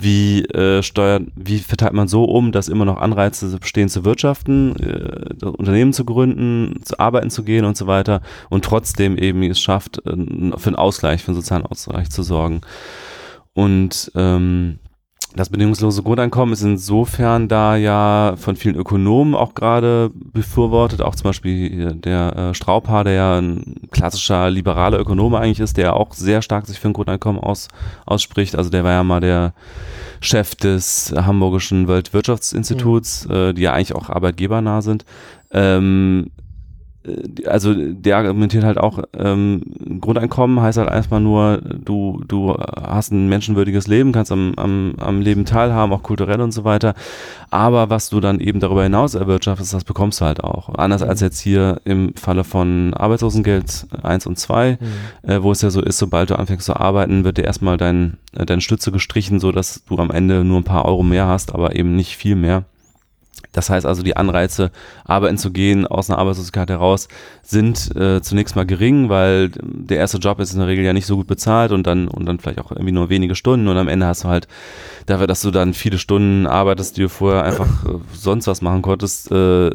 [0.00, 4.76] wie äh, steuert, wie verteilt man so um, dass immer noch Anreize bestehen zu wirtschaften,
[4.76, 9.60] äh, Unternehmen zu gründen, zu arbeiten zu gehen und so weiter und trotzdem eben es
[9.60, 10.10] schafft, äh,
[10.56, 12.60] für einen Ausgleich, für einen sozialen Ausgleich zu sorgen.
[13.54, 14.78] Und ähm,
[15.36, 21.24] das bedingungslose Grundeinkommen ist insofern da ja von vielen Ökonomen auch gerade befürwortet, auch zum
[21.24, 26.40] Beispiel der äh, Straubhaar, der ja ein klassischer liberaler Ökonome eigentlich ist, der auch sehr
[26.40, 27.68] stark sich für ein Grundeinkommen aus,
[28.06, 28.56] ausspricht.
[28.56, 29.52] Also der war ja mal der
[30.20, 35.04] Chef des Hamburgischen Weltwirtschaftsinstituts, äh, die ja eigentlich auch arbeitgebernah sind.
[35.52, 36.47] Ähm, äh,
[37.46, 39.62] also der argumentiert halt auch, ähm,
[40.00, 45.20] Grundeinkommen heißt halt erstmal nur, du, du hast ein menschenwürdiges Leben, kannst am, am, am
[45.20, 46.94] Leben teilhaben, auch kulturell und so weiter.
[47.50, 50.74] Aber was du dann eben darüber hinaus erwirtschaftest, das bekommst du halt auch.
[50.74, 55.30] Anders als jetzt hier im Falle von Arbeitslosengeld 1 und 2, Mhm.
[55.30, 58.18] äh, wo es ja so ist, sobald du anfängst zu arbeiten, wird dir erstmal dein,
[58.36, 61.54] äh, deine Stütze gestrichen, so dass du am Ende nur ein paar Euro mehr hast,
[61.54, 62.64] aber eben nicht viel mehr.
[63.58, 64.70] Das heißt also, die Anreize,
[65.04, 67.08] arbeiten zu gehen, aus einer Arbeitslosigkeit heraus,
[67.42, 71.06] sind äh, zunächst mal gering, weil der erste Job ist in der Regel ja nicht
[71.06, 73.88] so gut bezahlt und dann, und dann vielleicht auch irgendwie nur wenige Stunden und am
[73.88, 74.46] Ende hast du halt,
[75.06, 78.80] dafür, dass du dann viele Stunden arbeitest, die du vorher einfach äh, sonst was machen
[78.80, 79.70] konntest, äh,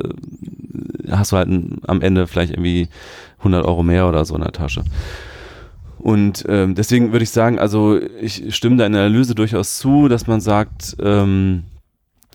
[1.12, 1.50] hast du halt
[1.86, 2.88] am Ende vielleicht irgendwie
[3.40, 4.86] 100 Euro mehr oder so in der Tasche.
[6.00, 10.40] Und ähm, deswegen würde ich sagen, also ich stimme deiner Analyse durchaus zu, dass man
[10.40, 11.64] sagt, ähm,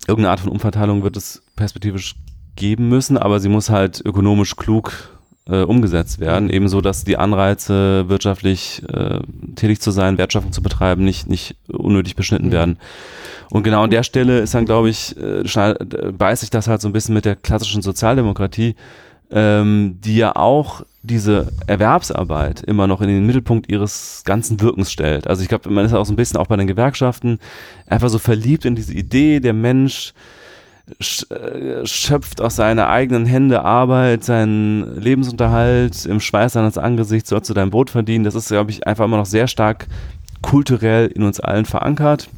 [0.07, 2.15] irgendeine Art von Umverteilung wird es perspektivisch
[2.55, 4.91] geben müssen, aber sie muss halt ökonomisch klug
[5.47, 9.19] äh, umgesetzt werden, ebenso dass die Anreize, wirtschaftlich äh,
[9.55, 12.51] tätig zu sein, Wertschöpfung zu betreiben, nicht, nicht unnötig beschnitten Mhm.
[12.51, 12.77] werden.
[13.49, 16.81] Und genau an der Stelle ist dann, glaube ich, äh, äh, beißt sich das halt
[16.81, 18.75] so ein bisschen mit der klassischen Sozialdemokratie,
[19.31, 25.27] ähm, die ja auch diese Erwerbsarbeit immer noch in den Mittelpunkt ihres ganzen Wirkens stellt.
[25.27, 27.39] Also ich glaube, man ist auch so ein bisschen auch bei den Gewerkschaften
[27.87, 30.13] einfach so verliebt in diese Idee, der Mensch
[30.99, 37.49] sch- äh, schöpft aus seiner eigenen Hände Arbeit, seinen Lebensunterhalt im Schweiß seines Angesichts, sollst
[37.49, 38.25] du dein Brot verdienen.
[38.25, 39.87] Das ist, glaube ich, einfach immer noch sehr stark
[40.41, 42.29] kulturell in uns allen verankert.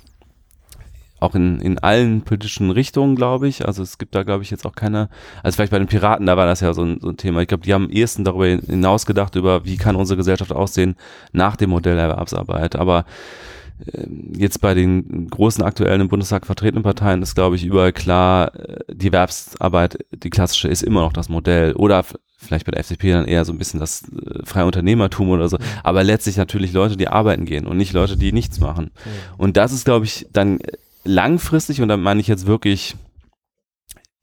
[1.21, 3.65] Auch in, in allen politischen Richtungen, glaube ich.
[3.65, 5.07] Also es gibt da, glaube ich, jetzt auch keine,
[5.43, 7.41] also vielleicht bei den Piraten, da war das ja so ein, so ein Thema.
[7.41, 10.95] Ich glaube, die haben am ehesten darüber hinaus gedacht, über wie kann unsere Gesellschaft aussehen
[11.31, 12.75] nach dem Modell Erwerbsarbeit.
[12.75, 13.05] Aber
[13.93, 18.55] ähm, jetzt bei den großen aktuellen im Bundestag vertretenen Parteien ist, glaube ich, überall klar,
[18.55, 21.73] äh, die Erwerbsarbeit, die klassische, ist immer noch das Modell.
[21.73, 22.03] Oder
[22.37, 25.57] vielleicht bei der FDP dann eher so ein bisschen das äh, freie Unternehmertum oder so.
[25.83, 28.91] Aber letztlich natürlich Leute, die arbeiten gehen und nicht Leute, die nichts machen.
[29.37, 30.59] Und das ist, glaube ich, dann
[31.03, 32.95] langfristig, und da meine ich jetzt wirklich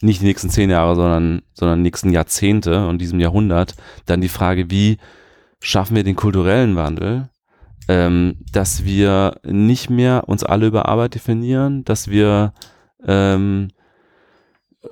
[0.00, 3.74] nicht die nächsten zehn Jahre, sondern, sondern nächsten Jahrzehnte und diesem Jahrhundert,
[4.06, 4.98] dann die Frage, wie
[5.60, 7.30] schaffen wir den kulturellen Wandel,
[7.88, 12.52] ähm, dass wir nicht mehr uns alle über Arbeit definieren, dass wir
[13.04, 13.68] ähm,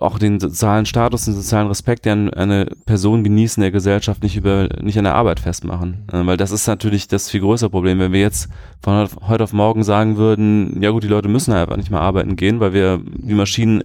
[0.01, 4.37] auch den sozialen Status, den sozialen Respekt, den eine Person genießen in der Gesellschaft, nicht
[4.37, 6.05] über nicht an der Arbeit festmachen.
[6.12, 7.99] Äh, weil das ist natürlich das viel größere Problem.
[8.01, 8.49] Wenn wir jetzt
[8.83, 12.01] von heute auf- morgen sagen würden, ja gut, die Leute müssen halt einfach nicht mehr
[12.01, 13.81] arbeiten gehen, weil wir die Maschinen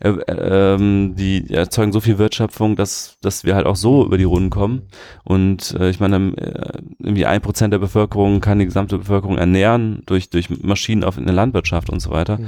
[0.00, 4.18] äh, äh, ähm, die erzeugen so viel Wertschöpfung, dass, dass wir halt auch so über
[4.18, 4.82] die Runden kommen.
[5.24, 10.02] Und äh, ich meine, äh, irgendwie ein Prozent der Bevölkerung kann die gesamte Bevölkerung ernähren
[10.04, 12.38] durch, durch Maschinen auf in der Landwirtschaft und so weiter.
[12.38, 12.46] Mhm.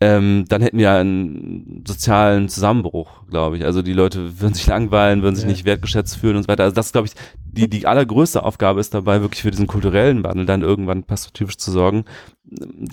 [0.00, 3.64] Ähm, dann hätten wir einen sozialen Zusammenbruch, glaube ich.
[3.64, 5.50] Also die Leute würden sich langweilen, würden sich Ja.
[5.50, 6.62] nicht wertgeschätzt fühlen und so weiter.
[6.62, 10.46] Also das, glaube ich, die, die allergrößte Aufgabe ist dabei, wirklich für diesen kulturellen Wandel
[10.46, 12.04] dann irgendwann perspektivisch zu sorgen.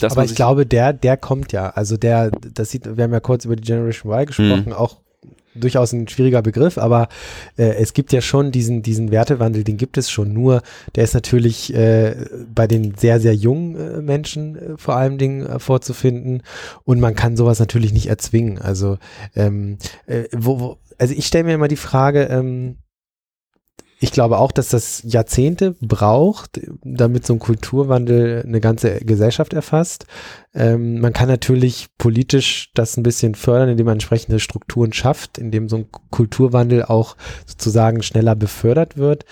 [0.02, 1.70] Aber ich glaube, der, der kommt ja.
[1.70, 4.98] Also der, das sieht, wir haben ja kurz über die Generation Y gesprochen, auch
[5.56, 7.08] durchaus ein schwieriger Begriff, aber
[7.58, 10.34] äh, es gibt ja schon diesen, diesen Wertewandel, den gibt es schon.
[10.34, 10.62] Nur,
[10.96, 12.16] der ist natürlich äh,
[12.54, 16.44] bei den sehr, sehr jungen äh, Menschen äh, vor allen Dingen äh, vorzufinden
[16.84, 18.60] und man kann sowas natürlich nicht erzwingen.
[18.60, 18.98] Also,
[19.36, 22.78] ähm, äh, wo, wo, also ich stelle mir immer die Frage, ähm,
[24.06, 30.06] ich glaube auch, dass das Jahrzehnte braucht, damit so ein Kulturwandel eine ganze Gesellschaft erfasst.
[30.54, 35.70] Ähm, man kann natürlich politisch das ein bisschen fördern, indem man entsprechende Strukturen schafft, indem
[35.70, 39.26] so ein Kulturwandel auch sozusagen schneller befördert wird.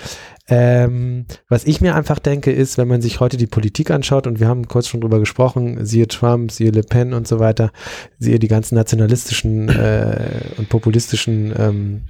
[0.50, 4.40] Ähm, was ich mir einfach denke, ist, wenn man sich heute die Politik anschaut, und
[4.40, 7.72] wir haben kurz schon drüber gesprochen, siehe Trump, siehe Le Pen und so weiter,
[8.18, 12.02] siehe die ganzen nationalistischen äh, und populistischen ähm,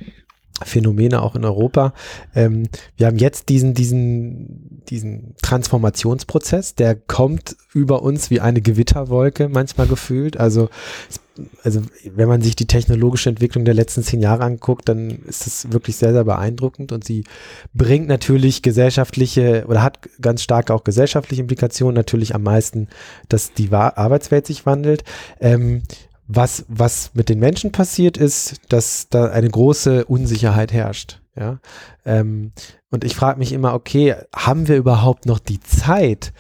[0.66, 1.94] Phänomene auch in Europa.
[2.36, 9.50] Ähm, wir haben jetzt diesen, diesen, diesen Transformationsprozess, der kommt über uns wie eine Gewitterwolke
[9.50, 10.38] manchmal gefühlt.
[10.38, 10.70] Also,
[11.64, 15.72] also wenn man sich die technologische Entwicklung der letzten zehn Jahre anguckt, dann ist es
[15.72, 17.24] wirklich sehr, sehr beeindruckend und sie
[17.74, 22.88] bringt natürlich gesellschaftliche oder hat ganz stark auch gesellschaftliche Implikationen, natürlich am meisten,
[23.30, 25.04] dass die Arbeitswelt sich wandelt.
[25.40, 25.84] Ähm,
[26.28, 31.22] was, was mit den Menschen passiert ist, dass da eine große Unsicherheit herrscht.
[31.36, 31.60] Ja?
[32.06, 32.52] Ähm,
[32.92, 36.34] und ich frage mich immer, okay, haben wir überhaupt noch die Zeit,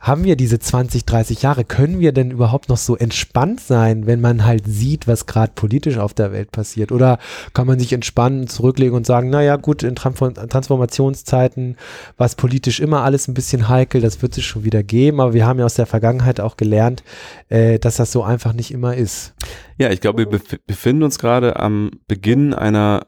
[0.00, 1.64] haben wir diese 20, 30 Jahre?
[1.64, 5.98] Können wir denn überhaupt noch so entspannt sein, wenn man halt sieht, was gerade politisch
[5.98, 6.90] auf der Welt passiert?
[6.90, 7.18] Oder
[7.52, 11.76] kann man sich entspannen, zurücklegen und sagen, naja gut, in Transformationszeiten
[12.16, 15.34] war es politisch immer alles ein bisschen heikel, das wird es schon wieder geben, aber
[15.34, 17.02] wir haben ja aus der Vergangenheit auch gelernt,
[17.50, 19.34] äh, dass das so einfach nicht immer ist.
[19.76, 23.06] Ja, ich glaube, wir bef befinden uns gerade am Beginn einer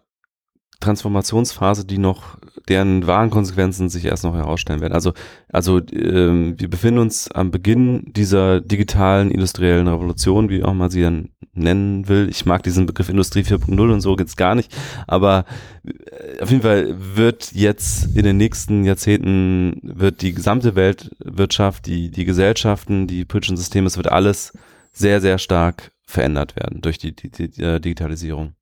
[0.83, 2.37] Transformationsphase, die noch,
[2.69, 4.93] deren wahren Konsequenzen sich erst noch herausstellen werden.
[4.93, 5.13] Also,
[5.49, 11.03] also ähm, wir befinden uns am Beginn dieser digitalen industriellen Revolution, wie auch mal sie
[11.03, 12.29] dann nennen will.
[12.29, 14.75] Ich mag diesen Begriff Industrie 4.0 und so geht's gar nicht.
[15.07, 15.45] Aber
[15.85, 22.11] äh, auf jeden Fall wird jetzt in den nächsten Jahrzehnten wird die gesamte Weltwirtschaft, die,
[22.11, 24.53] die Gesellschaften, die politischen Systeme, es wird alles
[24.93, 28.55] sehr, sehr stark verändert werden durch die, die, die, die Digitalisierung.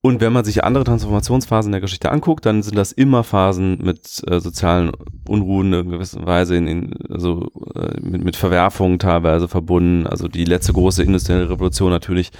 [0.00, 4.22] Und wenn man sich andere Transformationsphasen der Geschichte anguckt, dann sind das immer Phasen mit
[4.28, 4.92] äh, sozialen
[5.26, 10.06] Unruhen in gewisser Weise, in, in, also äh, mit, mit Verwerfungen teilweise verbunden.
[10.06, 12.30] Also die letzte große industrielle Revolution natürlich,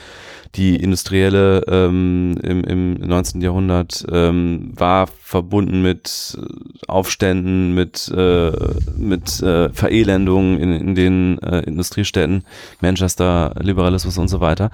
[0.55, 3.40] die industrielle ähm, im, im 19.
[3.40, 6.38] Jahrhundert ähm, war verbunden mit
[6.87, 8.53] Aufständen, mit, äh,
[8.97, 12.44] mit äh, Verelendungen in, in den äh, Industriestädten,
[12.81, 14.71] Manchester, Liberalismus und so weiter.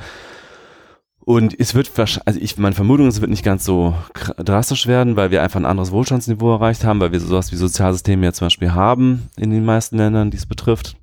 [1.24, 3.94] Und es wird wahrscheinlich, also ich, meine Vermutung ist, es wird nicht ganz so
[4.37, 8.26] drastisch werden, weil wir einfach ein anderes Wohlstandsniveau erreicht haben, weil wir sowas wie Sozialsysteme
[8.26, 10.96] ja zum Beispiel haben in den meisten Ländern, die es betrifft.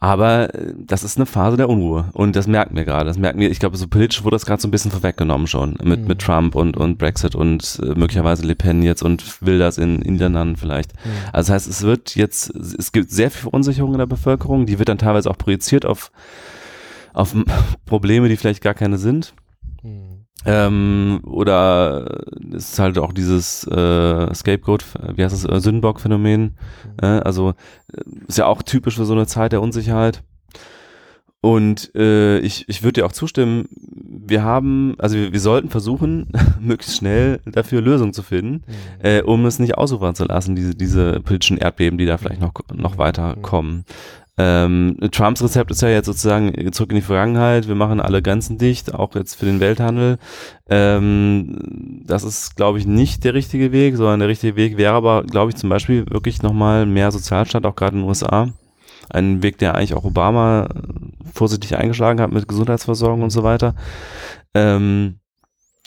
[0.00, 3.06] Aber äh, das ist eine Phase der Unruhe und das merken wir gerade.
[3.06, 5.76] Das merken wir, ich glaube, so politisch wurde das gerade so ein bisschen vorweggenommen schon
[5.84, 6.06] mit, mhm.
[6.08, 10.14] mit Trump und, und Brexit und äh, möglicherweise Le Pen jetzt und Wilders in, in
[10.14, 10.92] Niederlanden vielleicht.
[10.94, 11.10] Mhm.
[11.32, 14.80] Also das heißt, es wird jetzt, es gibt sehr viel Verunsicherung in der Bevölkerung, die
[14.80, 16.10] wird dann teilweise auch projiziert auf
[17.12, 17.34] auf
[17.86, 19.34] Probleme, die vielleicht gar keine sind.
[19.82, 20.12] Mhm.
[20.44, 26.42] Ähm, oder es ist halt auch dieses äh, Scapegoat, wie heißt das, äh, Sündenbock-Phänomen.
[26.42, 26.56] Mhm.
[27.00, 27.50] Äh, also
[27.92, 30.22] äh, ist ja auch typisch für so eine Zeit der Unsicherheit.
[31.44, 36.28] Und äh, ich, ich würde dir auch zustimmen, wir haben, also wir, wir sollten versuchen,
[36.60, 39.04] möglichst schnell dafür Lösungen zu finden, mhm.
[39.04, 42.52] äh, um es nicht ausufern zu lassen, diese, diese politischen Erdbeben, die da vielleicht noch,
[42.72, 43.84] noch weiter kommen.
[44.38, 47.68] Ähm, Trumps Rezept ist ja jetzt sozusagen zurück in die Vergangenheit.
[47.68, 50.18] Wir machen alle Grenzen dicht, auch jetzt für den Welthandel.
[50.70, 55.24] Ähm, das ist, glaube ich, nicht der richtige Weg, sondern der richtige Weg wäre aber,
[55.24, 58.48] glaube ich, zum Beispiel wirklich nochmal mehr Sozialstaat, auch gerade in den USA.
[59.10, 60.68] Ein Weg, der eigentlich auch Obama
[61.34, 63.74] vorsichtig eingeschlagen hat mit Gesundheitsversorgung und so weiter.
[64.54, 65.18] Ähm,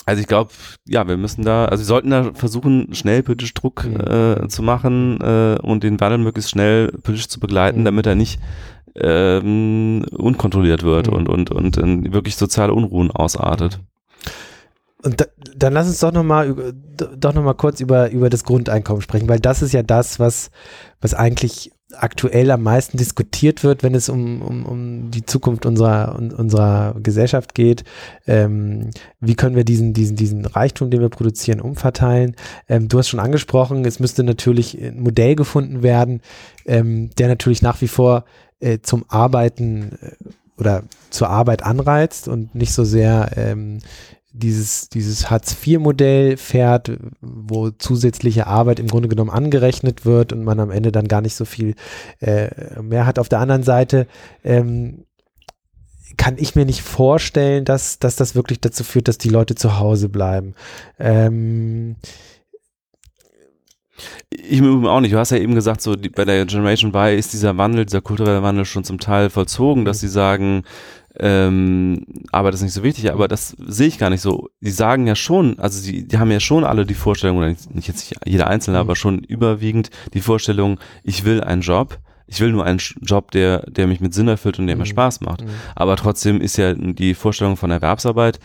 [0.06, 0.52] also ich glaube,
[0.88, 4.00] ja, wir müssen da, also wir sollten da versuchen, schnell politisch Druck mhm.
[4.00, 7.86] äh, zu machen äh, und den Wandel möglichst schnell politisch zu begleiten, mhm.
[7.86, 8.40] damit er nicht
[8.96, 11.14] ähm, unkontrolliert wird mhm.
[11.14, 13.80] und, und, und in wirklich soziale Unruhen ausartet.
[15.04, 19.02] Und da, dann lass uns doch nochmal doch noch mal kurz über, über das Grundeinkommen
[19.02, 20.50] sprechen, weil das ist ja das, was,
[21.02, 26.16] was eigentlich aktuell am meisten diskutiert wird, wenn es um, um, um die Zukunft unserer,
[26.18, 27.84] unserer Gesellschaft geht.
[28.28, 32.36] Ähm, wie können wir diesen, diesen, diesen Reichtum, den wir produzieren, umverteilen?
[32.70, 36.22] Ähm, du hast schon angesprochen, es müsste natürlich ein Modell gefunden werden,
[36.66, 38.26] ähm, der natürlich nach wie vor
[38.60, 40.12] äh, zum Arbeiten äh,
[40.58, 43.80] oder zur Arbeit anreizt und nicht so sehr ähm,
[44.38, 50.72] dieses, dieses Hartz-IV-Modell fährt, wo zusätzliche Arbeit im Grunde genommen angerechnet wird und man am
[50.72, 51.76] Ende dann gar nicht so viel
[52.20, 53.20] äh, mehr hat.
[53.20, 54.08] Auf der anderen Seite
[54.44, 55.06] ähm,
[56.18, 59.80] kann ich mir nicht vorstellen, dass, dass das wirklich dazu führt, dass die Leute zu
[59.80, 60.54] Hause bleiben.
[61.00, 61.96] Ähm,
[64.30, 65.14] Ich auch nicht.
[65.14, 68.02] Du hast ja eben gesagt, so die, bei der Generation Y ist dieser Wandel, dieser
[68.02, 70.64] kulturelle Wandel schon zum Teil vollzogen, dass sie sagen,
[71.20, 74.50] ähm, aber das ist nicht so wichtig, aber das sehe ich gar nicht so.
[74.62, 77.88] Die sagen ja schon, also sie, die haben ja schon alle die Vorstellung, oder nicht
[77.88, 78.82] jetzt jeder Einzelne, mhm.
[78.82, 83.70] aber schon überwiegend die Vorstellung, ich will einen Job, ich will nur einen Job, der,
[83.70, 84.82] der mich mit Sinn erfüllt und der mhm.
[84.82, 85.44] mir Spaß macht.
[85.44, 85.50] Mhm.
[85.76, 88.40] Aber trotzdem ist ja die Vorstellung von Erwerbsarbeit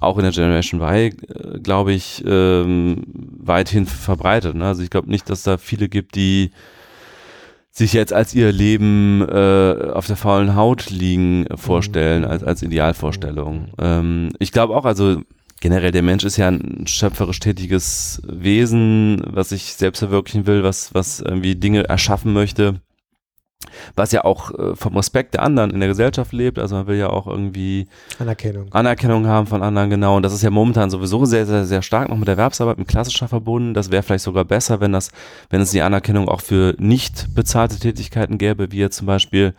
[0.00, 3.04] auch in der Generation Y, äh, glaube ich, ähm,
[3.38, 4.54] weithin verbreitet.
[4.54, 4.66] Ne?
[4.66, 6.50] Also ich glaube nicht, dass da viele gibt, die
[7.76, 12.28] sich jetzt als ihr Leben äh, auf der faulen Haut liegen vorstellen, mhm.
[12.28, 13.72] als, als Idealvorstellung.
[13.78, 15.20] Ähm, ich glaube auch, also
[15.60, 20.94] generell der Mensch ist ja ein schöpferisch tätiges Wesen, was sich selbst verwirklichen will, was,
[20.94, 22.80] was irgendwie Dinge erschaffen möchte
[23.96, 26.58] was ja auch äh, vom Respekt der anderen in der Gesellschaft lebt.
[26.58, 27.86] Also man will ja auch irgendwie
[28.18, 28.72] Anerkennung.
[28.72, 30.16] Anerkennung haben von anderen, genau.
[30.16, 33.28] Und das ist ja momentan sowieso sehr, sehr, sehr stark noch mit Erwerbsarbeit, mit klassischer
[33.28, 33.74] verbunden.
[33.74, 35.10] Das wäre vielleicht sogar besser, wenn das,
[35.50, 39.54] wenn es die Anerkennung auch für nicht bezahlte Tätigkeiten gäbe, wie jetzt zum Beispiel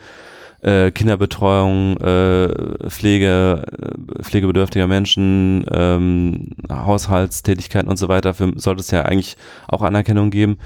[0.66, 8.30] äh, Kinderbetreuung, äh, Pflege, äh, pflegebedürftiger Menschen, ähm, Haushaltstätigkeiten und so weiter.
[8.30, 9.38] Dafür sollte es ja eigentlich
[9.68, 10.58] auch Anerkennung geben.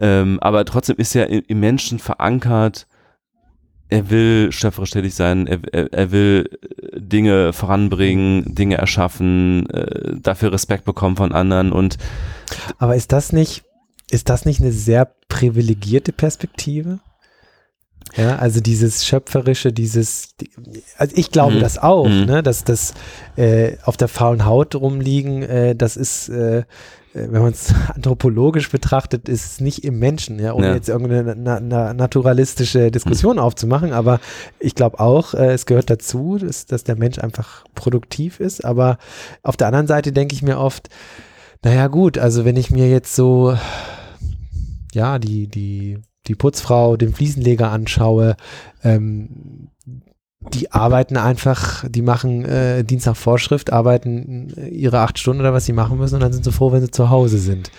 [0.00, 2.86] Ähm, aber trotzdem ist er im, Menschen verankert,
[3.88, 10.16] er will schöpferisch tätig sein, er, er, er, will äh, Dinge voranbringen, Dinge erschaffen, äh,
[10.16, 11.98] dafür Respekt bekommen von anderen und
[12.78, 13.64] Aber ist das nicht,
[14.10, 17.00] ist das nicht eine sehr privilegierte Perspektive?
[18.16, 20.34] Ja, also dieses schöpferische, dieses,
[20.98, 21.60] also ich glaube mhm.
[21.60, 22.26] das auch, mhm.
[22.26, 22.94] ne, dass das
[23.36, 26.64] äh, auf der faulen Haut rumliegen, äh, das ist äh,
[27.14, 30.74] wenn man es anthropologisch betrachtet, ist es nicht im Menschen, ja, ohne ja.
[30.74, 33.42] jetzt irgendeine na, na, naturalistische Diskussion hm.
[33.42, 34.20] aufzumachen, aber
[34.58, 38.98] ich glaube auch, äh, es gehört dazu, dass, dass der Mensch einfach produktiv ist, aber
[39.42, 40.88] auf der anderen Seite denke ich mir oft,
[41.64, 43.56] naja gut, also wenn ich mir jetzt so,
[44.92, 48.36] ja, die, die, die Putzfrau, den Fliesenleger anschaue,
[48.82, 49.68] ähm,
[50.52, 55.52] die arbeiten einfach, die machen äh, Dienst nach Vorschrift, arbeiten äh, ihre acht Stunden oder
[55.52, 57.70] was sie machen müssen und dann sind sie froh, wenn sie zu Hause sind.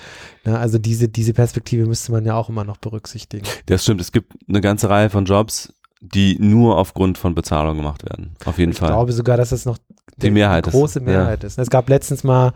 [0.43, 3.45] Na, also diese, diese Perspektive müsste man ja auch immer noch berücksichtigen.
[3.65, 8.04] Das stimmt, es gibt eine ganze Reihe von Jobs, die nur aufgrund von Bezahlung gemacht
[8.04, 8.36] werden.
[8.45, 8.89] Auf jeden ich Fall.
[8.89, 9.78] Ich glaube sogar, dass das noch
[10.17, 11.06] die Mehrheit große ist.
[11.06, 11.47] Mehrheit ja.
[11.47, 11.58] ist.
[11.58, 12.54] Es gab letztens mal,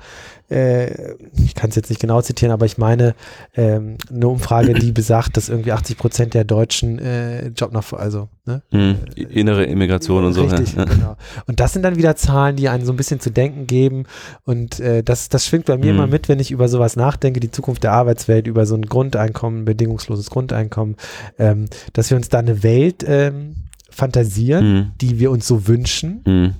[0.49, 3.15] äh, ich kann es jetzt nicht genau zitieren, aber ich meine
[3.55, 8.29] ähm, eine Umfrage, die besagt, dass irgendwie 80 Prozent der Deutschen äh, Job nach, also
[8.45, 8.61] ne?
[8.71, 10.45] Hm, innere Immigration äh, und so.
[10.45, 10.85] Richtig, ja.
[10.85, 11.17] genau.
[11.47, 14.05] Und das sind dann wieder Zahlen, die einen so ein bisschen zu denken geben.
[14.45, 15.95] Und äh, das, das schwingt bei mir hm.
[15.95, 19.65] immer mit, wenn ich über sowas nachdenke, die Zukunft der Arbeitswelt, über so ein Grundeinkommen,
[19.65, 20.95] bedingungsloses Grundeinkommen,
[21.37, 23.55] ähm, dass wir uns da eine Welt ähm,
[23.89, 24.91] fantasieren, hm.
[25.01, 26.53] die wir uns so wünschen hm.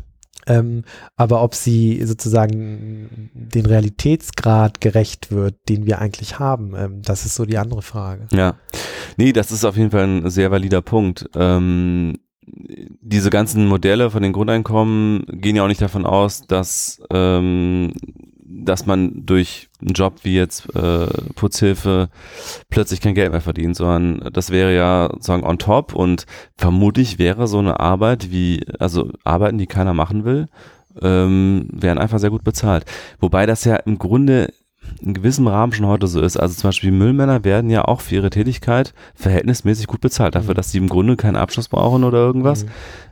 [0.48, 0.84] Ähm,
[1.16, 7.36] aber ob sie sozusagen den Realitätsgrad gerecht wird, den wir eigentlich haben, ähm, das ist
[7.36, 8.28] so die andere Frage.
[8.32, 8.56] Ja,
[9.18, 11.30] nee, das ist auf jeden Fall ein sehr valider Punkt.
[11.36, 12.18] Ähm,
[13.02, 17.92] diese ganzen Modelle von den Grundeinkommen gehen ja auch nicht davon aus, dass ähm,
[18.66, 22.10] dass man durch einen Job wie jetzt äh, Putzhilfe
[22.70, 26.26] plötzlich kein Geld mehr verdient, sondern das wäre ja sozusagen on top und
[26.58, 30.48] vermutlich wäre so eine Arbeit wie, also Arbeiten, die keiner machen will,
[31.02, 32.86] ähm, wären einfach sehr gut bezahlt.
[33.20, 34.52] Wobei das ja im Grunde
[35.02, 36.38] in gewissem Rahmen schon heute so ist.
[36.38, 40.58] Also zum Beispiel Müllmänner werden ja auch für ihre Tätigkeit verhältnismäßig gut bezahlt, dafür, mhm.
[40.58, 42.64] dass sie im Grunde keinen Abschluss brauchen oder irgendwas.
[42.64, 42.70] Mhm.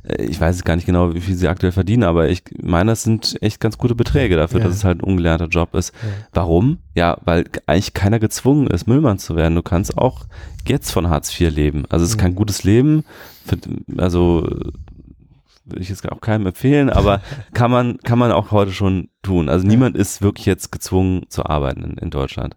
[0.08, 3.04] Äh, ich weiß gar nicht genau, wie viel sie aktuell verdienen, aber ich meine, das
[3.04, 4.66] sind echt ganz gute Beträge dafür, ja.
[4.68, 5.94] dass es halt ein ungelernter Job ist.
[6.02, 6.10] Ja.
[6.34, 6.78] Warum?
[6.96, 9.56] Ja, weil eigentlich keiner gezwungen ist, Müllmann zu werden.
[9.56, 10.26] Du kannst auch
[10.68, 11.84] jetzt von Hartz IV leben.
[11.90, 12.36] Also es ist kein mhm.
[12.36, 13.04] gutes Leben.
[13.46, 13.58] Für,
[13.98, 14.48] also
[15.66, 17.22] würde ich jetzt auch keinem empfehlen, aber
[17.54, 19.50] kann man, kann man auch heute schon tun.
[19.50, 22.56] Also niemand ist wirklich jetzt gezwungen zu arbeiten in, in Deutschland.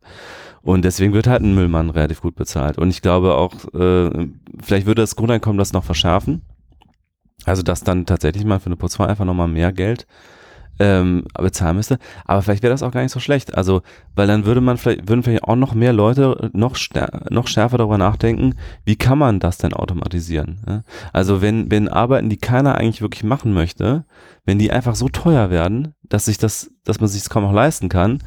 [0.63, 2.79] Und deswegen wird halt ein Müllmann relativ gut bezahlt.
[2.79, 4.29] Und ich glaube auch, äh,
[4.63, 6.43] vielleicht würde das Grundeinkommen das noch verschärfen.
[7.45, 10.07] Also, dass dann tatsächlich mal für eine Putzfrau einfach nochmal mehr Geld
[10.79, 11.99] ähm, bezahlen müsste.
[12.25, 13.57] Aber vielleicht wäre das auch gar nicht so schlecht.
[13.57, 13.83] Also,
[14.15, 16.77] weil dann würde man vielleicht, würden vielleicht auch noch mehr Leute noch,
[17.31, 20.61] noch schärfer darüber nachdenken, wie kann man das denn automatisieren?
[20.67, 20.83] Ja?
[21.13, 24.05] Also, wenn, wenn Arbeiten, die keiner eigentlich wirklich machen möchte,
[24.45, 27.53] wenn die einfach so teuer werden, dass sich das, dass man sich das kaum noch
[27.53, 28.21] leisten kann, mhm.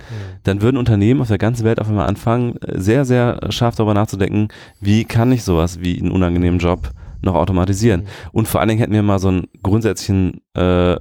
[0.43, 4.49] dann würden Unternehmen auf der ganzen Welt auf einmal anfangen, sehr, sehr scharf darüber nachzudenken,
[4.79, 8.01] wie kann ich sowas wie einen unangenehmen Job noch automatisieren.
[8.01, 8.07] Mhm.
[8.33, 10.97] Und vor allen Dingen hätten wir mal so einen grundsätzlichen äh,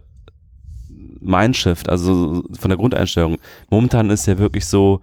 [1.21, 3.37] Mindshift, also von der Grundeinstellung.
[3.71, 5.01] Momentan ist ja wirklich so,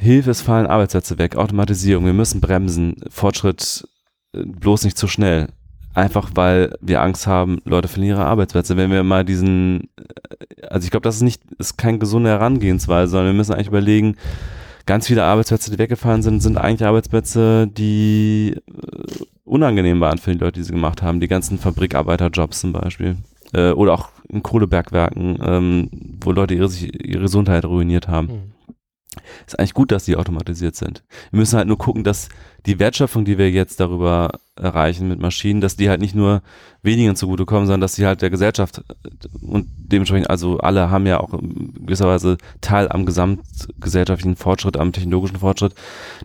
[0.00, 3.86] Hilfe, es fallen Arbeitsplätze weg, Automatisierung, wir müssen bremsen, Fortschritt
[4.32, 5.48] äh, bloß nicht zu schnell.
[5.92, 8.76] Einfach weil wir Angst haben, Leute verlieren ihre Arbeitsplätze.
[8.76, 13.10] Wenn wir mal diesen, äh, also ich glaube, das ist nicht, ist keine gesunde Herangehensweise,
[13.10, 14.14] sondern wir müssen eigentlich überlegen,
[14.86, 20.38] ganz viele Arbeitsplätze, die weggefallen sind, sind eigentlich Arbeitsplätze, die äh, unangenehm waren für die
[20.38, 21.18] Leute, die sie gemacht haben.
[21.18, 23.16] Die ganzen Fabrikarbeiterjobs zum Beispiel.
[23.54, 25.88] Oder auch in Kohlebergwerken, ähm,
[26.20, 28.26] wo Leute ihre, ihre Gesundheit ruiniert haben.
[28.26, 28.57] Mhm
[29.46, 31.04] ist eigentlich gut, dass die automatisiert sind.
[31.30, 32.28] Wir müssen halt nur gucken, dass
[32.66, 36.42] die Wertschöpfung, die wir jetzt darüber erreichen mit Maschinen, dass die halt nicht nur
[36.82, 38.82] wenigen zugutekommen, sondern dass sie halt der Gesellschaft
[39.40, 44.92] und dementsprechend, also alle haben ja auch in gewisser Weise Teil am gesamtgesellschaftlichen Fortschritt, am
[44.92, 45.74] technologischen Fortschritt,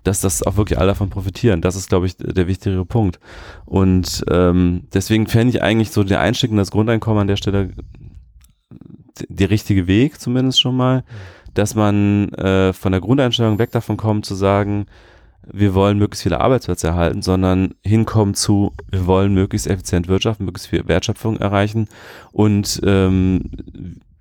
[0.04, 1.62] dass das auch wirklich alle davon profitieren.
[1.62, 3.20] Das ist, glaube ich, der wichtigere Punkt.
[3.66, 7.72] Und ähm, deswegen fände ich eigentlich so der Einstieg in das Grundeinkommen an der Stelle
[9.30, 11.02] der richtige Weg, zumindest schon mal.
[11.02, 14.86] Mhm dass man äh, von der Grundeinstellung weg davon kommt zu sagen,
[15.52, 20.70] wir wollen möglichst viele Arbeitsplätze erhalten, sondern hinkommen zu, wir wollen möglichst effizient wirtschaften, möglichst
[20.70, 21.88] viel Wertschöpfung erreichen
[22.32, 23.50] und ähm,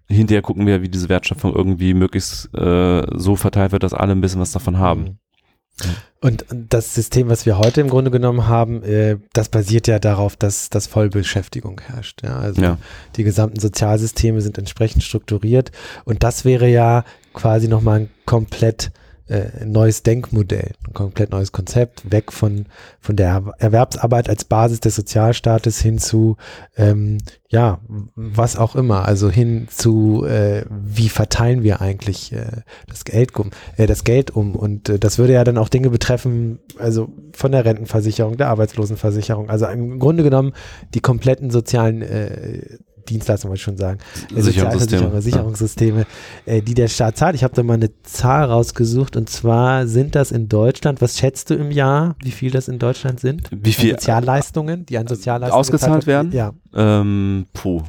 [0.08, 4.20] hinterher gucken wir, wie diese Wertschöpfung irgendwie möglichst äh, so verteilt wird, dass alle ein
[4.20, 5.02] bisschen was davon haben.
[5.02, 5.96] Mhm.
[6.20, 10.36] Und das System, was wir heute im Grunde genommen haben, äh, das basiert ja darauf,
[10.36, 12.22] dass, dass Vollbeschäftigung herrscht.
[12.22, 12.38] Ja?
[12.38, 12.78] Also ja.
[13.16, 15.72] die gesamten Sozialsysteme sind entsprechend strukturiert
[16.04, 18.92] und das wäre ja quasi nochmal ein komplett
[19.32, 22.66] äh, neues Denkmodell, ein komplett neues Konzept, weg von,
[23.00, 26.36] von der Erwerbsarbeit als Basis des Sozialstaates hin zu,
[26.76, 27.18] ähm,
[27.48, 27.80] ja,
[28.14, 33.50] was auch immer, also hin zu, äh, wie verteilen wir eigentlich äh, das Geld um,
[33.76, 34.54] äh, das Geld um?
[34.54, 39.48] Und äh, das würde ja dann auch Dinge betreffen, also von der Rentenversicherung, der Arbeitslosenversicherung,
[39.48, 40.52] also im Grunde genommen
[40.94, 42.78] die kompletten sozialen äh,
[43.08, 43.98] Dienstleistung wollte ich schon sagen,
[44.34, 46.06] Sicherungssysteme, Sicherungssysteme
[46.46, 46.52] ja.
[46.52, 47.34] äh, die der Staat zahlt.
[47.34, 51.50] Ich habe da mal eine Zahl rausgesucht und zwar sind das in Deutschland, was schätzt
[51.50, 53.48] du im Jahr, wie viel das in Deutschland sind?
[53.50, 53.92] Wie viel?
[53.92, 56.32] An Sozialleistungen, die an Sozialleistungen ausgezahlt werden?
[56.32, 56.52] Ja.
[56.74, 57.82] Ähm, puh.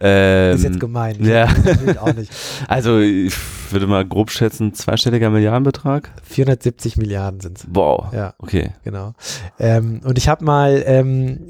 [0.00, 1.24] Ähm, ist jetzt gemein.
[1.24, 1.48] Ja.
[2.68, 3.34] also ich
[3.70, 6.10] würde mal grob schätzen, zweistelliger Milliardenbetrag.
[6.24, 7.66] 470 Milliarden sind es.
[7.70, 8.12] Wow.
[8.12, 8.34] Ja.
[8.38, 8.72] Okay.
[8.82, 9.14] Genau.
[9.58, 11.46] Ähm, und ich habe mal ähm,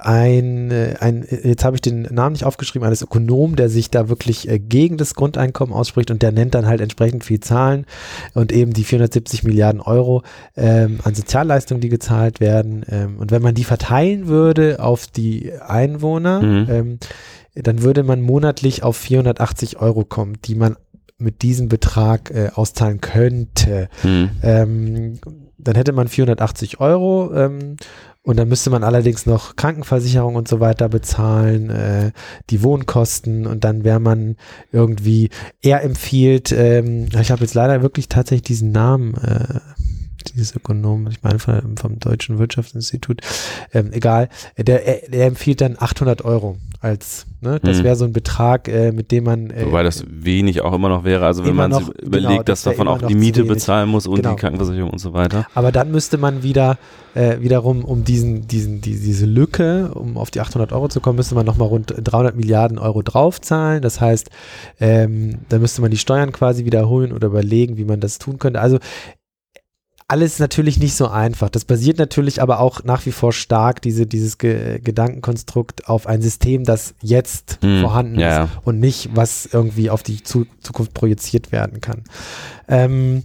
[0.00, 4.08] ein, äh, ein jetzt habe ich den Namen nicht aufgeschrieben, eines Ökonomen, der sich da
[4.08, 7.86] wirklich äh, gegen das Grundeinkommen ausspricht und der nennt dann halt entsprechend viel Zahlen
[8.34, 10.22] und eben die 470 Milliarden Euro
[10.56, 12.84] ähm, an Sozialleistungen, die gezahlt werden.
[12.88, 16.66] Ähm, und wenn man die verteilen würde auf die Einwohner, mhm.
[16.70, 16.98] ähm,
[17.54, 20.76] dann würde man monatlich auf 480 Euro kommen, die man
[21.18, 23.88] mit diesem Betrag äh, auszahlen könnte.
[24.02, 24.30] Mhm.
[24.42, 25.18] Ähm,
[25.58, 27.76] dann hätte man 480 Euro ähm,
[28.26, 32.10] und dann müsste man allerdings noch Krankenversicherung und so weiter bezahlen, äh,
[32.48, 33.46] die Wohnkosten.
[33.46, 34.36] Und dann wäre man
[34.72, 35.28] irgendwie,
[35.60, 39.60] er empfiehlt, ähm, ich habe jetzt leider wirklich tatsächlich diesen Namen, äh,
[40.24, 43.20] dieses Ökonom, ich meine vom, vom Deutschen Wirtschaftsinstitut,
[43.72, 47.84] ähm, egal, der, er, er empfiehlt dann 800 Euro als, ne, das mhm.
[47.84, 49.48] wäre so ein Betrag, äh, mit dem man.
[49.48, 52.62] Äh, Wobei das wenig auch immer noch wäre, also wenn man noch, überlegt, genau, dass
[52.62, 54.32] davon auch die Miete bezahlen muss und genau.
[54.32, 55.46] die Krankenversicherung und so weiter.
[55.54, 56.76] Aber dann müsste man wieder,
[57.14, 61.16] äh, wiederum, um diesen, diesen, die, diese Lücke, um auf die 800 Euro zu kommen,
[61.16, 63.80] müsste man nochmal rund 300 Milliarden Euro draufzahlen.
[63.80, 64.28] Das heißt,
[64.78, 68.60] ähm, da müsste man die Steuern quasi wiederholen oder überlegen, wie man das tun könnte.
[68.60, 68.78] Also
[70.06, 71.48] alles natürlich nicht so einfach.
[71.48, 76.20] Das basiert natürlich aber auch nach wie vor stark, diese, dieses Ge Gedankenkonstrukt auf ein
[76.20, 78.44] System, das jetzt hm, vorhanden ja.
[78.44, 82.04] ist und nicht, was irgendwie auf die Zu Zukunft projiziert werden kann.
[82.68, 83.24] Ähm,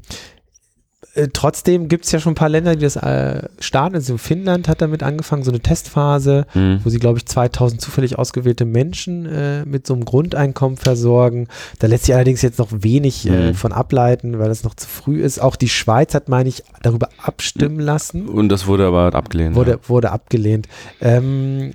[1.19, 3.95] äh, trotzdem gibt es ja schon ein paar Länder, die das äh, starten.
[3.95, 6.79] Also Finnland hat damit angefangen, so eine Testphase, mhm.
[6.83, 11.47] wo sie, glaube ich, 2000 zufällig ausgewählte Menschen äh, mit so einem Grundeinkommen versorgen.
[11.79, 13.55] Da lässt sich allerdings jetzt noch wenig äh, mhm.
[13.55, 15.39] von ableiten, weil das noch zu früh ist.
[15.39, 18.27] Auch die Schweiz hat, meine ich, darüber abstimmen lassen.
[18.29, 19.55] Und das wurde aber abgelehnt.
[19.55, 19.89] Wurde, ja.
[19.89, 20.67] wurde abgelehnt.
[21.01, 21.73] Ähm,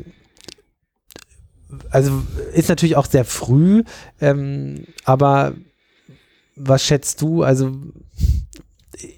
[1.90, 2.22] also
[2.54, 3.82] ist natürlich auch sehr früh,
[4.20, 5.54] ähm, aber
[6.56, 7.42] was schätzt du?
[7.42, 7.72] Also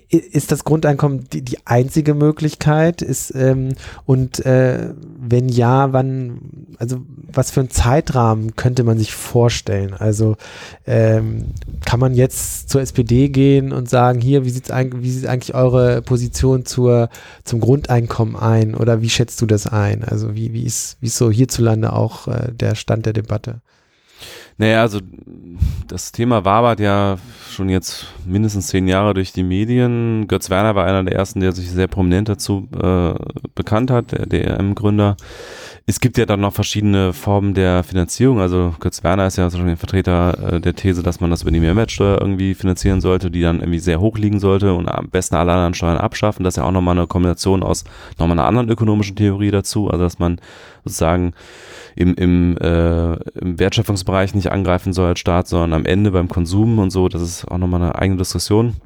[0.09, 3.03] ist das Grundeinkommen die, die einzige Möglichkeit?
[3.03, 3.75] Ist, ähm,
[4.05, 6.99] und äh, wenn ja, wann, also
[7.33, 9.95] was für einen Zeitrahmen könnte man sich vorstellen?
[9.95, 10.37] Also
[10.87, 11.47] ähm,
[11.85, 15.55] kann man jetzt zur SPD gehen und sagen, hier, wie sieht's eigentlich, wie sieht eigentlich
[15.55, 17.09] eure Position zur,
[17.45, 18.75] zum Grundeinkommen ein?
[18.75, 20.05] Oder wie schätzt du das ein?
[20.05, 23.61] Also wie, wie ist, wie ist so hierzulande auch äh, der Stand der Debatte?
[24.59, 25.01] Naja, also
[25.87, 27.19] das Thema wabert ja
[27.51, 30.27] schon jetzt mindestens zehn Jahre durch die Medien.
[30.29, 33.15] Götz Werner war einer der ersten, der sich sehr prominent dazu äh,
[33.55, 35.17] bekannt hat, der DRM-Gründer.
[35.85, 38.41] Es gibt ja dann noch verschiedene Formen der Finanzierung.
[38.41, 41.51] Also Götz Werner ist ja schon ein Vertreter äh, der These, dass man das über
[41.51, 45.37] die Mehrwertsteuer irgendwie finanzieren sollte, die dann irgendwie sehr hoch liegen sollte und am besten
[45.37, 46.45] alle anderen Steuern abschaffen.
[46.45, 47.85] Das ist ja auch nochmal eine Kombination aus
[48.19, 49.89] nochmal einer anderen ökonomischen Theorie dazu.
[49.89, 50.41] Also dass man
[50.87, 51.33] sozusagen
[51.95, 56.79] im, im, äh, im Wertschöpfungsbereich nicht angreifen soll als Staat, sondern am Ende beim Konsum
[56.79, 57.09] und so.
[57.09, 58.77] Das ist auch nochmal eine eigene Diskussion.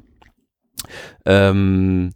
[1.25, 2.11] Ähm,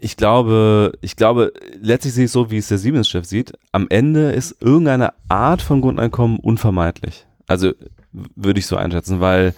[0.00, 3.52] ich glaube, ich glaube, letztlich sehe ich so, wie es der Siemens-Chef sieht.
[3.72, 7.26] Am Ende ist irgendeine Art von Grundeinkommen unvermeidlich.
[7.46, 7.72] Also
[8.12, 9.54] würde ich so einschätzen, weil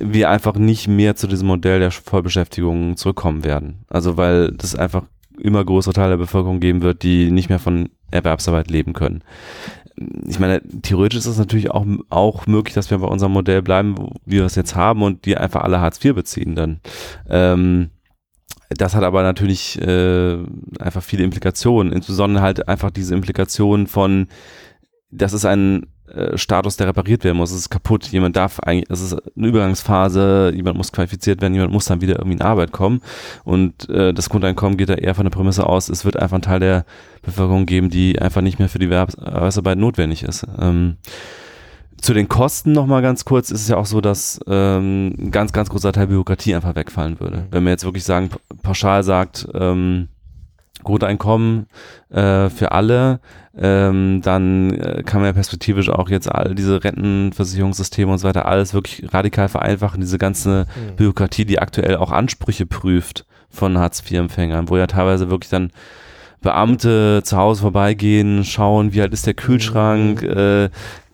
[0.00, 3.84] wir einfach nicht mehr zu diesem Modell der Vollbeschäftigung zurückkommen werden.
[3.88, 5.04] Also weil das einfach
[5.40, 9.22] immer größere Teile der Bevölkerung geben wird, die nicht mehr von Erwerbsarbeit leben können.
[10.26, 13.94] Ich meine, theoretisch ist es natürlich auch, auch möglich, dass wir bei unserem Modell bleiben,
[14.24, 16.80] wie wir es jetzt haben und die einfach alle Hartz IV beziehen dann.
[17.28, 17.90] Ähm,
[18.70, 20.38] das hat aber natürlich äh,
[20.80, 24.26] einfach viele Implikationen, insbesondere halt einfach diese Implikationen von,
[25.10, 27.50] das ist ein äh, Status, der repariert werden muss.
[27.50, 28.06] Es ist kaputt.
[28.08, 32.18] Jemand darf eigentlich, es ist eine Übergangsphase, jemand muss qualifiziert werden, jemand muss dann wieder
[32.18, 33.00] irgendwie in Arbeit kommen.
[33.44, 36.42] Und äh, das Grundeinkommen geht da eher von der Prämisse aus, es wird einfach einen
[36.42, 36.84] Teil der
[37.22, 40.46] Bevölkerung geben, die einfach nicht mehr für die Erwerbsarbeit notwendig ist.
[40.60, 40.96] Ähm,
[42.04, 45.54] zu den Kosten nochmal ganz kurz, ist es ja auch so, dass ähm, ein ganz,
[45.54, 47.38] ganz großer Teil Bürokratie einfach wegfallen würde.
[47.38, 47.46] Mhm.
[47.50, 48.28] Wenn man jetzt wirklich sagen,
[48.62, 50.08] pauschal sagt, ähm,
[50.84, 51.66] Grundeinkommen
[52.10, 53.20] äh, für alle,
[53.56, 58.46] ähm, dann äh, kann man ja perspektivisch auch jetzt all diese Rentenversicherungssysteme und so weiter
[58.46, 60.96] alles wirklich radikal vereinfachen, diese ganze mhm.
[60.96, 65.70] Bürokratie, die aktuell auch Ansprüche prüft von Hartz-IV-Empfängern, wo ja teilweise wirklich dann
[66.44, 70.28] Beamte zu Hause vorbeigehen, schauen, wie alt ist der Kühlschrank, mhm.
[70.28, 70.64] äh,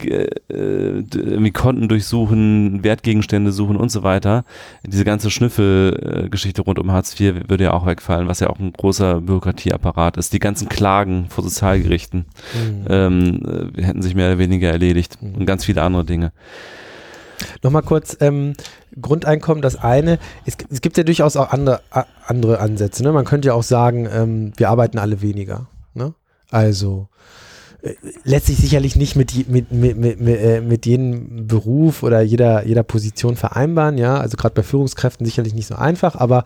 [0.05, 4.45] äh, irgendwie Konten durchsuchen, Wertgegenstände suchen und so weiter.
[4.85, 8.73] Diese ganze Schnüffelgeschichte rund um Hartz IV würde ja auch wegfallen, was ja auch ein
[8.73, 10.33] großer Bürokratieapparat ist.
[10.33, 12.87] Die ganzen Klagen vor Sozialgerichten mhm.
[12.89, 15.37] ähm, äh, hätten sich mehr oder weniger erledigt mhm.
[15.37, 16.33] und ganz viele andere Dinge.
[17.63, 18.55] Nochmal kurz, ähm,
[19.01, 21.81] Grundeinkommen, das eine, es, es, gibt ja durchaus auch andere,
[22.27, 23.03] andere Ansätze.
[23.03, 23.13] Ne?
[23.13, 25.69] Man könnte ja auch sagen, ähm, wir arbeiten alle weniger.
[25.95, 26.15] Ne?
[26.51, 27.09] Also
[27.83, 32.67] äh, letztlich sicherlich nicht mit, mit, mit, mit, mit, äh, mit jedem Beruf oder jeder,
[32.67, 36.45] jeder Position vereinbaren, ja, also gerade bei Führungskräften sicherlich nicht so einfach, aber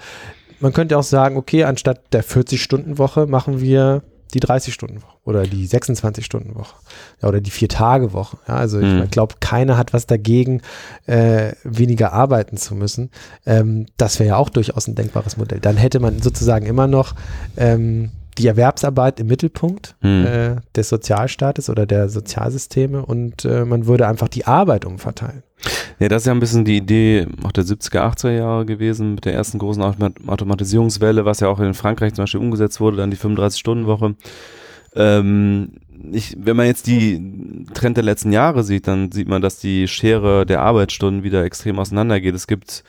[0.61, 4.03] man könnte auch sagen, okay, anstatt der 40-Stunden-Woche machen wir
[4.35, 6.75] die 30-Stunden-Woche oder die 26-Stunden-Woche
[7.23, 8.39] ja, oder die Vier-Tage-Woche.
[8.49, 9.11] Ja, also ich mhm.
[9.11, 10.61] glaube, keiner hat was dagegen,
[11.07, 13.11] äh, weniger arbeiten zu müssen.
[13.47, 15.61] Ähm, das wäre ja auch durchaus ein denkbares Modell.
[15.61, 17.15] Dann hätte man sozusagen immer noch
[17.57, 20.27] ähm, die Erwerbsarbeit im Mittelpunkt mhm.
[20.27, 25.43] äh, des Sozialstaates oder der Sozialsysteme und äh, man würde einfach die Arbeit umverteilen.
[25.99, 29.25] Ja, das ist ja ein bisschen die Idee auch der 70er, 80er Jahre gewesen mit
[29.25, 29.83] der ersten großen
[30.27, 34.15] Automatisierungswelle, was ja auch in Frankreich zum Beispiel umgesetzt wurde, dann die 35-Stunden-Woche.
[34.97, 35.73] Ähm,
[36.13, 39.89] ich, wenn man jetzt die Trend der letzten Jahre sieht, dann sieht man, dass die
[39.89, 42.35] Schere der Arbeitsstunden wieder extrem auseinandergeht.
[42.35, 42.85] Es gibt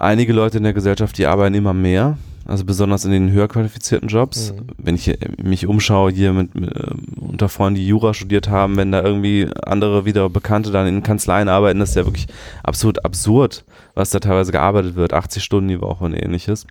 [0.00, 2.18] einige Leute in der Gesellschaft, die arbeiten immer mehr
[2.50, 4.52] also besonders in den höher qualifizierten Jobs.
[4.52, 4.66] Mhm.
[4.76, 8.90] Wenn ich mich umschaue hier mit, mit äh, unter Freunden, die Jura studiert haben, wenn
[8.90, 12.26] da irgendwie andere wieder Bekannte dann in Kanzleien arbeiten, das ist ja wirklich
[12.64, 16.66] absolut absurd, was da teilweise gearbeitet wird, 80 Stunden die Woche und ähnliches.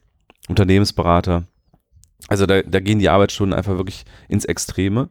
[0.49, 1.43] Unternehmensberater.
[2.27, 5.09] Also da, da gehen die Arbeitsstunden einfach wirklich ins Extreme.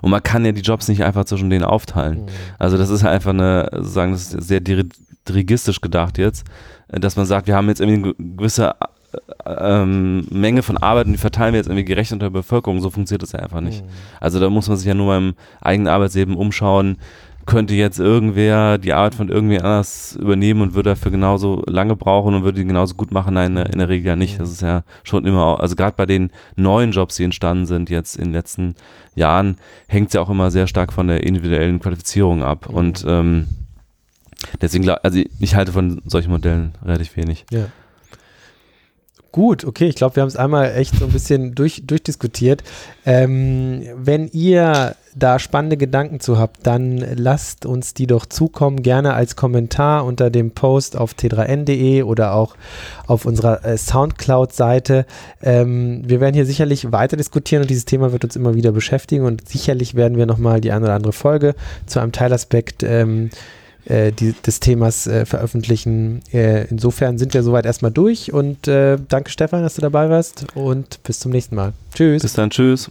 [0.00, 2.22] Und man kann ja die Jobs nicht einfach zwischen denen aufteilen.
[2.22, 2.28] Mhm.
[2.58, 6.44] Also das ist halt einfach eine, sozusagen, das ist sehr dirigistisch gedacht jetzt,
[6.88, 8.74] dass man sagt, wir haben jetzt irgendwie eine gewisse
[9.44, 12.80] äh, ähm, Menge von Arbeit und die verteilen wir jetzt irgendwie gerecht unter der Bevölkerung.
[12.80, 13.84] So funktioniert das ja einfach nicht.
[13.84, 13.88] Mhm.
[14.20, 16.98] Also da muss man sich ja nur beim eigenen Arbeitsleben umschauen,
[17.46, 22.34] könnte jetzt irgendwer die Arbeit von irgendwie anders übernehmen und würde dafür genauso lange brauchen
[22.34, 23.34] und würde die genauso gut machen?
[23.34, 24.40] Nein, in der Regel ja nicht.
[24.40, 28.16] Das ist ja schon immer, also gerade bei den neuen Jobs, die entstanden sind jetzt
[28.16, 28.74] in den letzten
[29.14, 32.68] Jahren, hängt es ja auch immer sehr stark von der individuellen Qualifizierung ab.
[32.68, 32.74] Mhm.
[32.74, 33.46] Und ähm,
[34.60, 37.46] deswegen, also ich halte von solchen Modellen relativ wenig.
[37.50, 37.66] Ja.
[39.30, 42.64] Gut, okay, ich glaube, wir haben es einmal echt so ein bisschen durch, durchdiskutiert.
[43.04, 49.14] Ähm, wenn ihr da spannende Gedanken zu habt, dann lasst uns die doch zukommen, gerne
[49.14, 52.54] als Kommentar unter dem Post auf t3n.de oder auch
[53.06, 55.06] auf unserer äh, Soundcloud-Seite.
[55.42, 59.24] Ähm, wir werden hier sicherlich weiter diskutieren und dieses Thema wird uns immer wieder beschäftigen
[59.24, 61.54] und sicherlich werden wir nochmal die eine oder andere Folge
[61.86, 63.30] zu einem Teilaspekt ähm,
[63.86, 66.20] äh, die, des Themas äh, veröffentlichen.
[66.30, 70.44] Äh, insofern sind wir soweit erstmal durch und äh, danke Stefan, dass du dabei warst
[70.54, 71.72] und bis zum nächsten Mal.
[71.94, 72.20] Tschüss.
[72.20, 72.90] Bis dann, tschüss.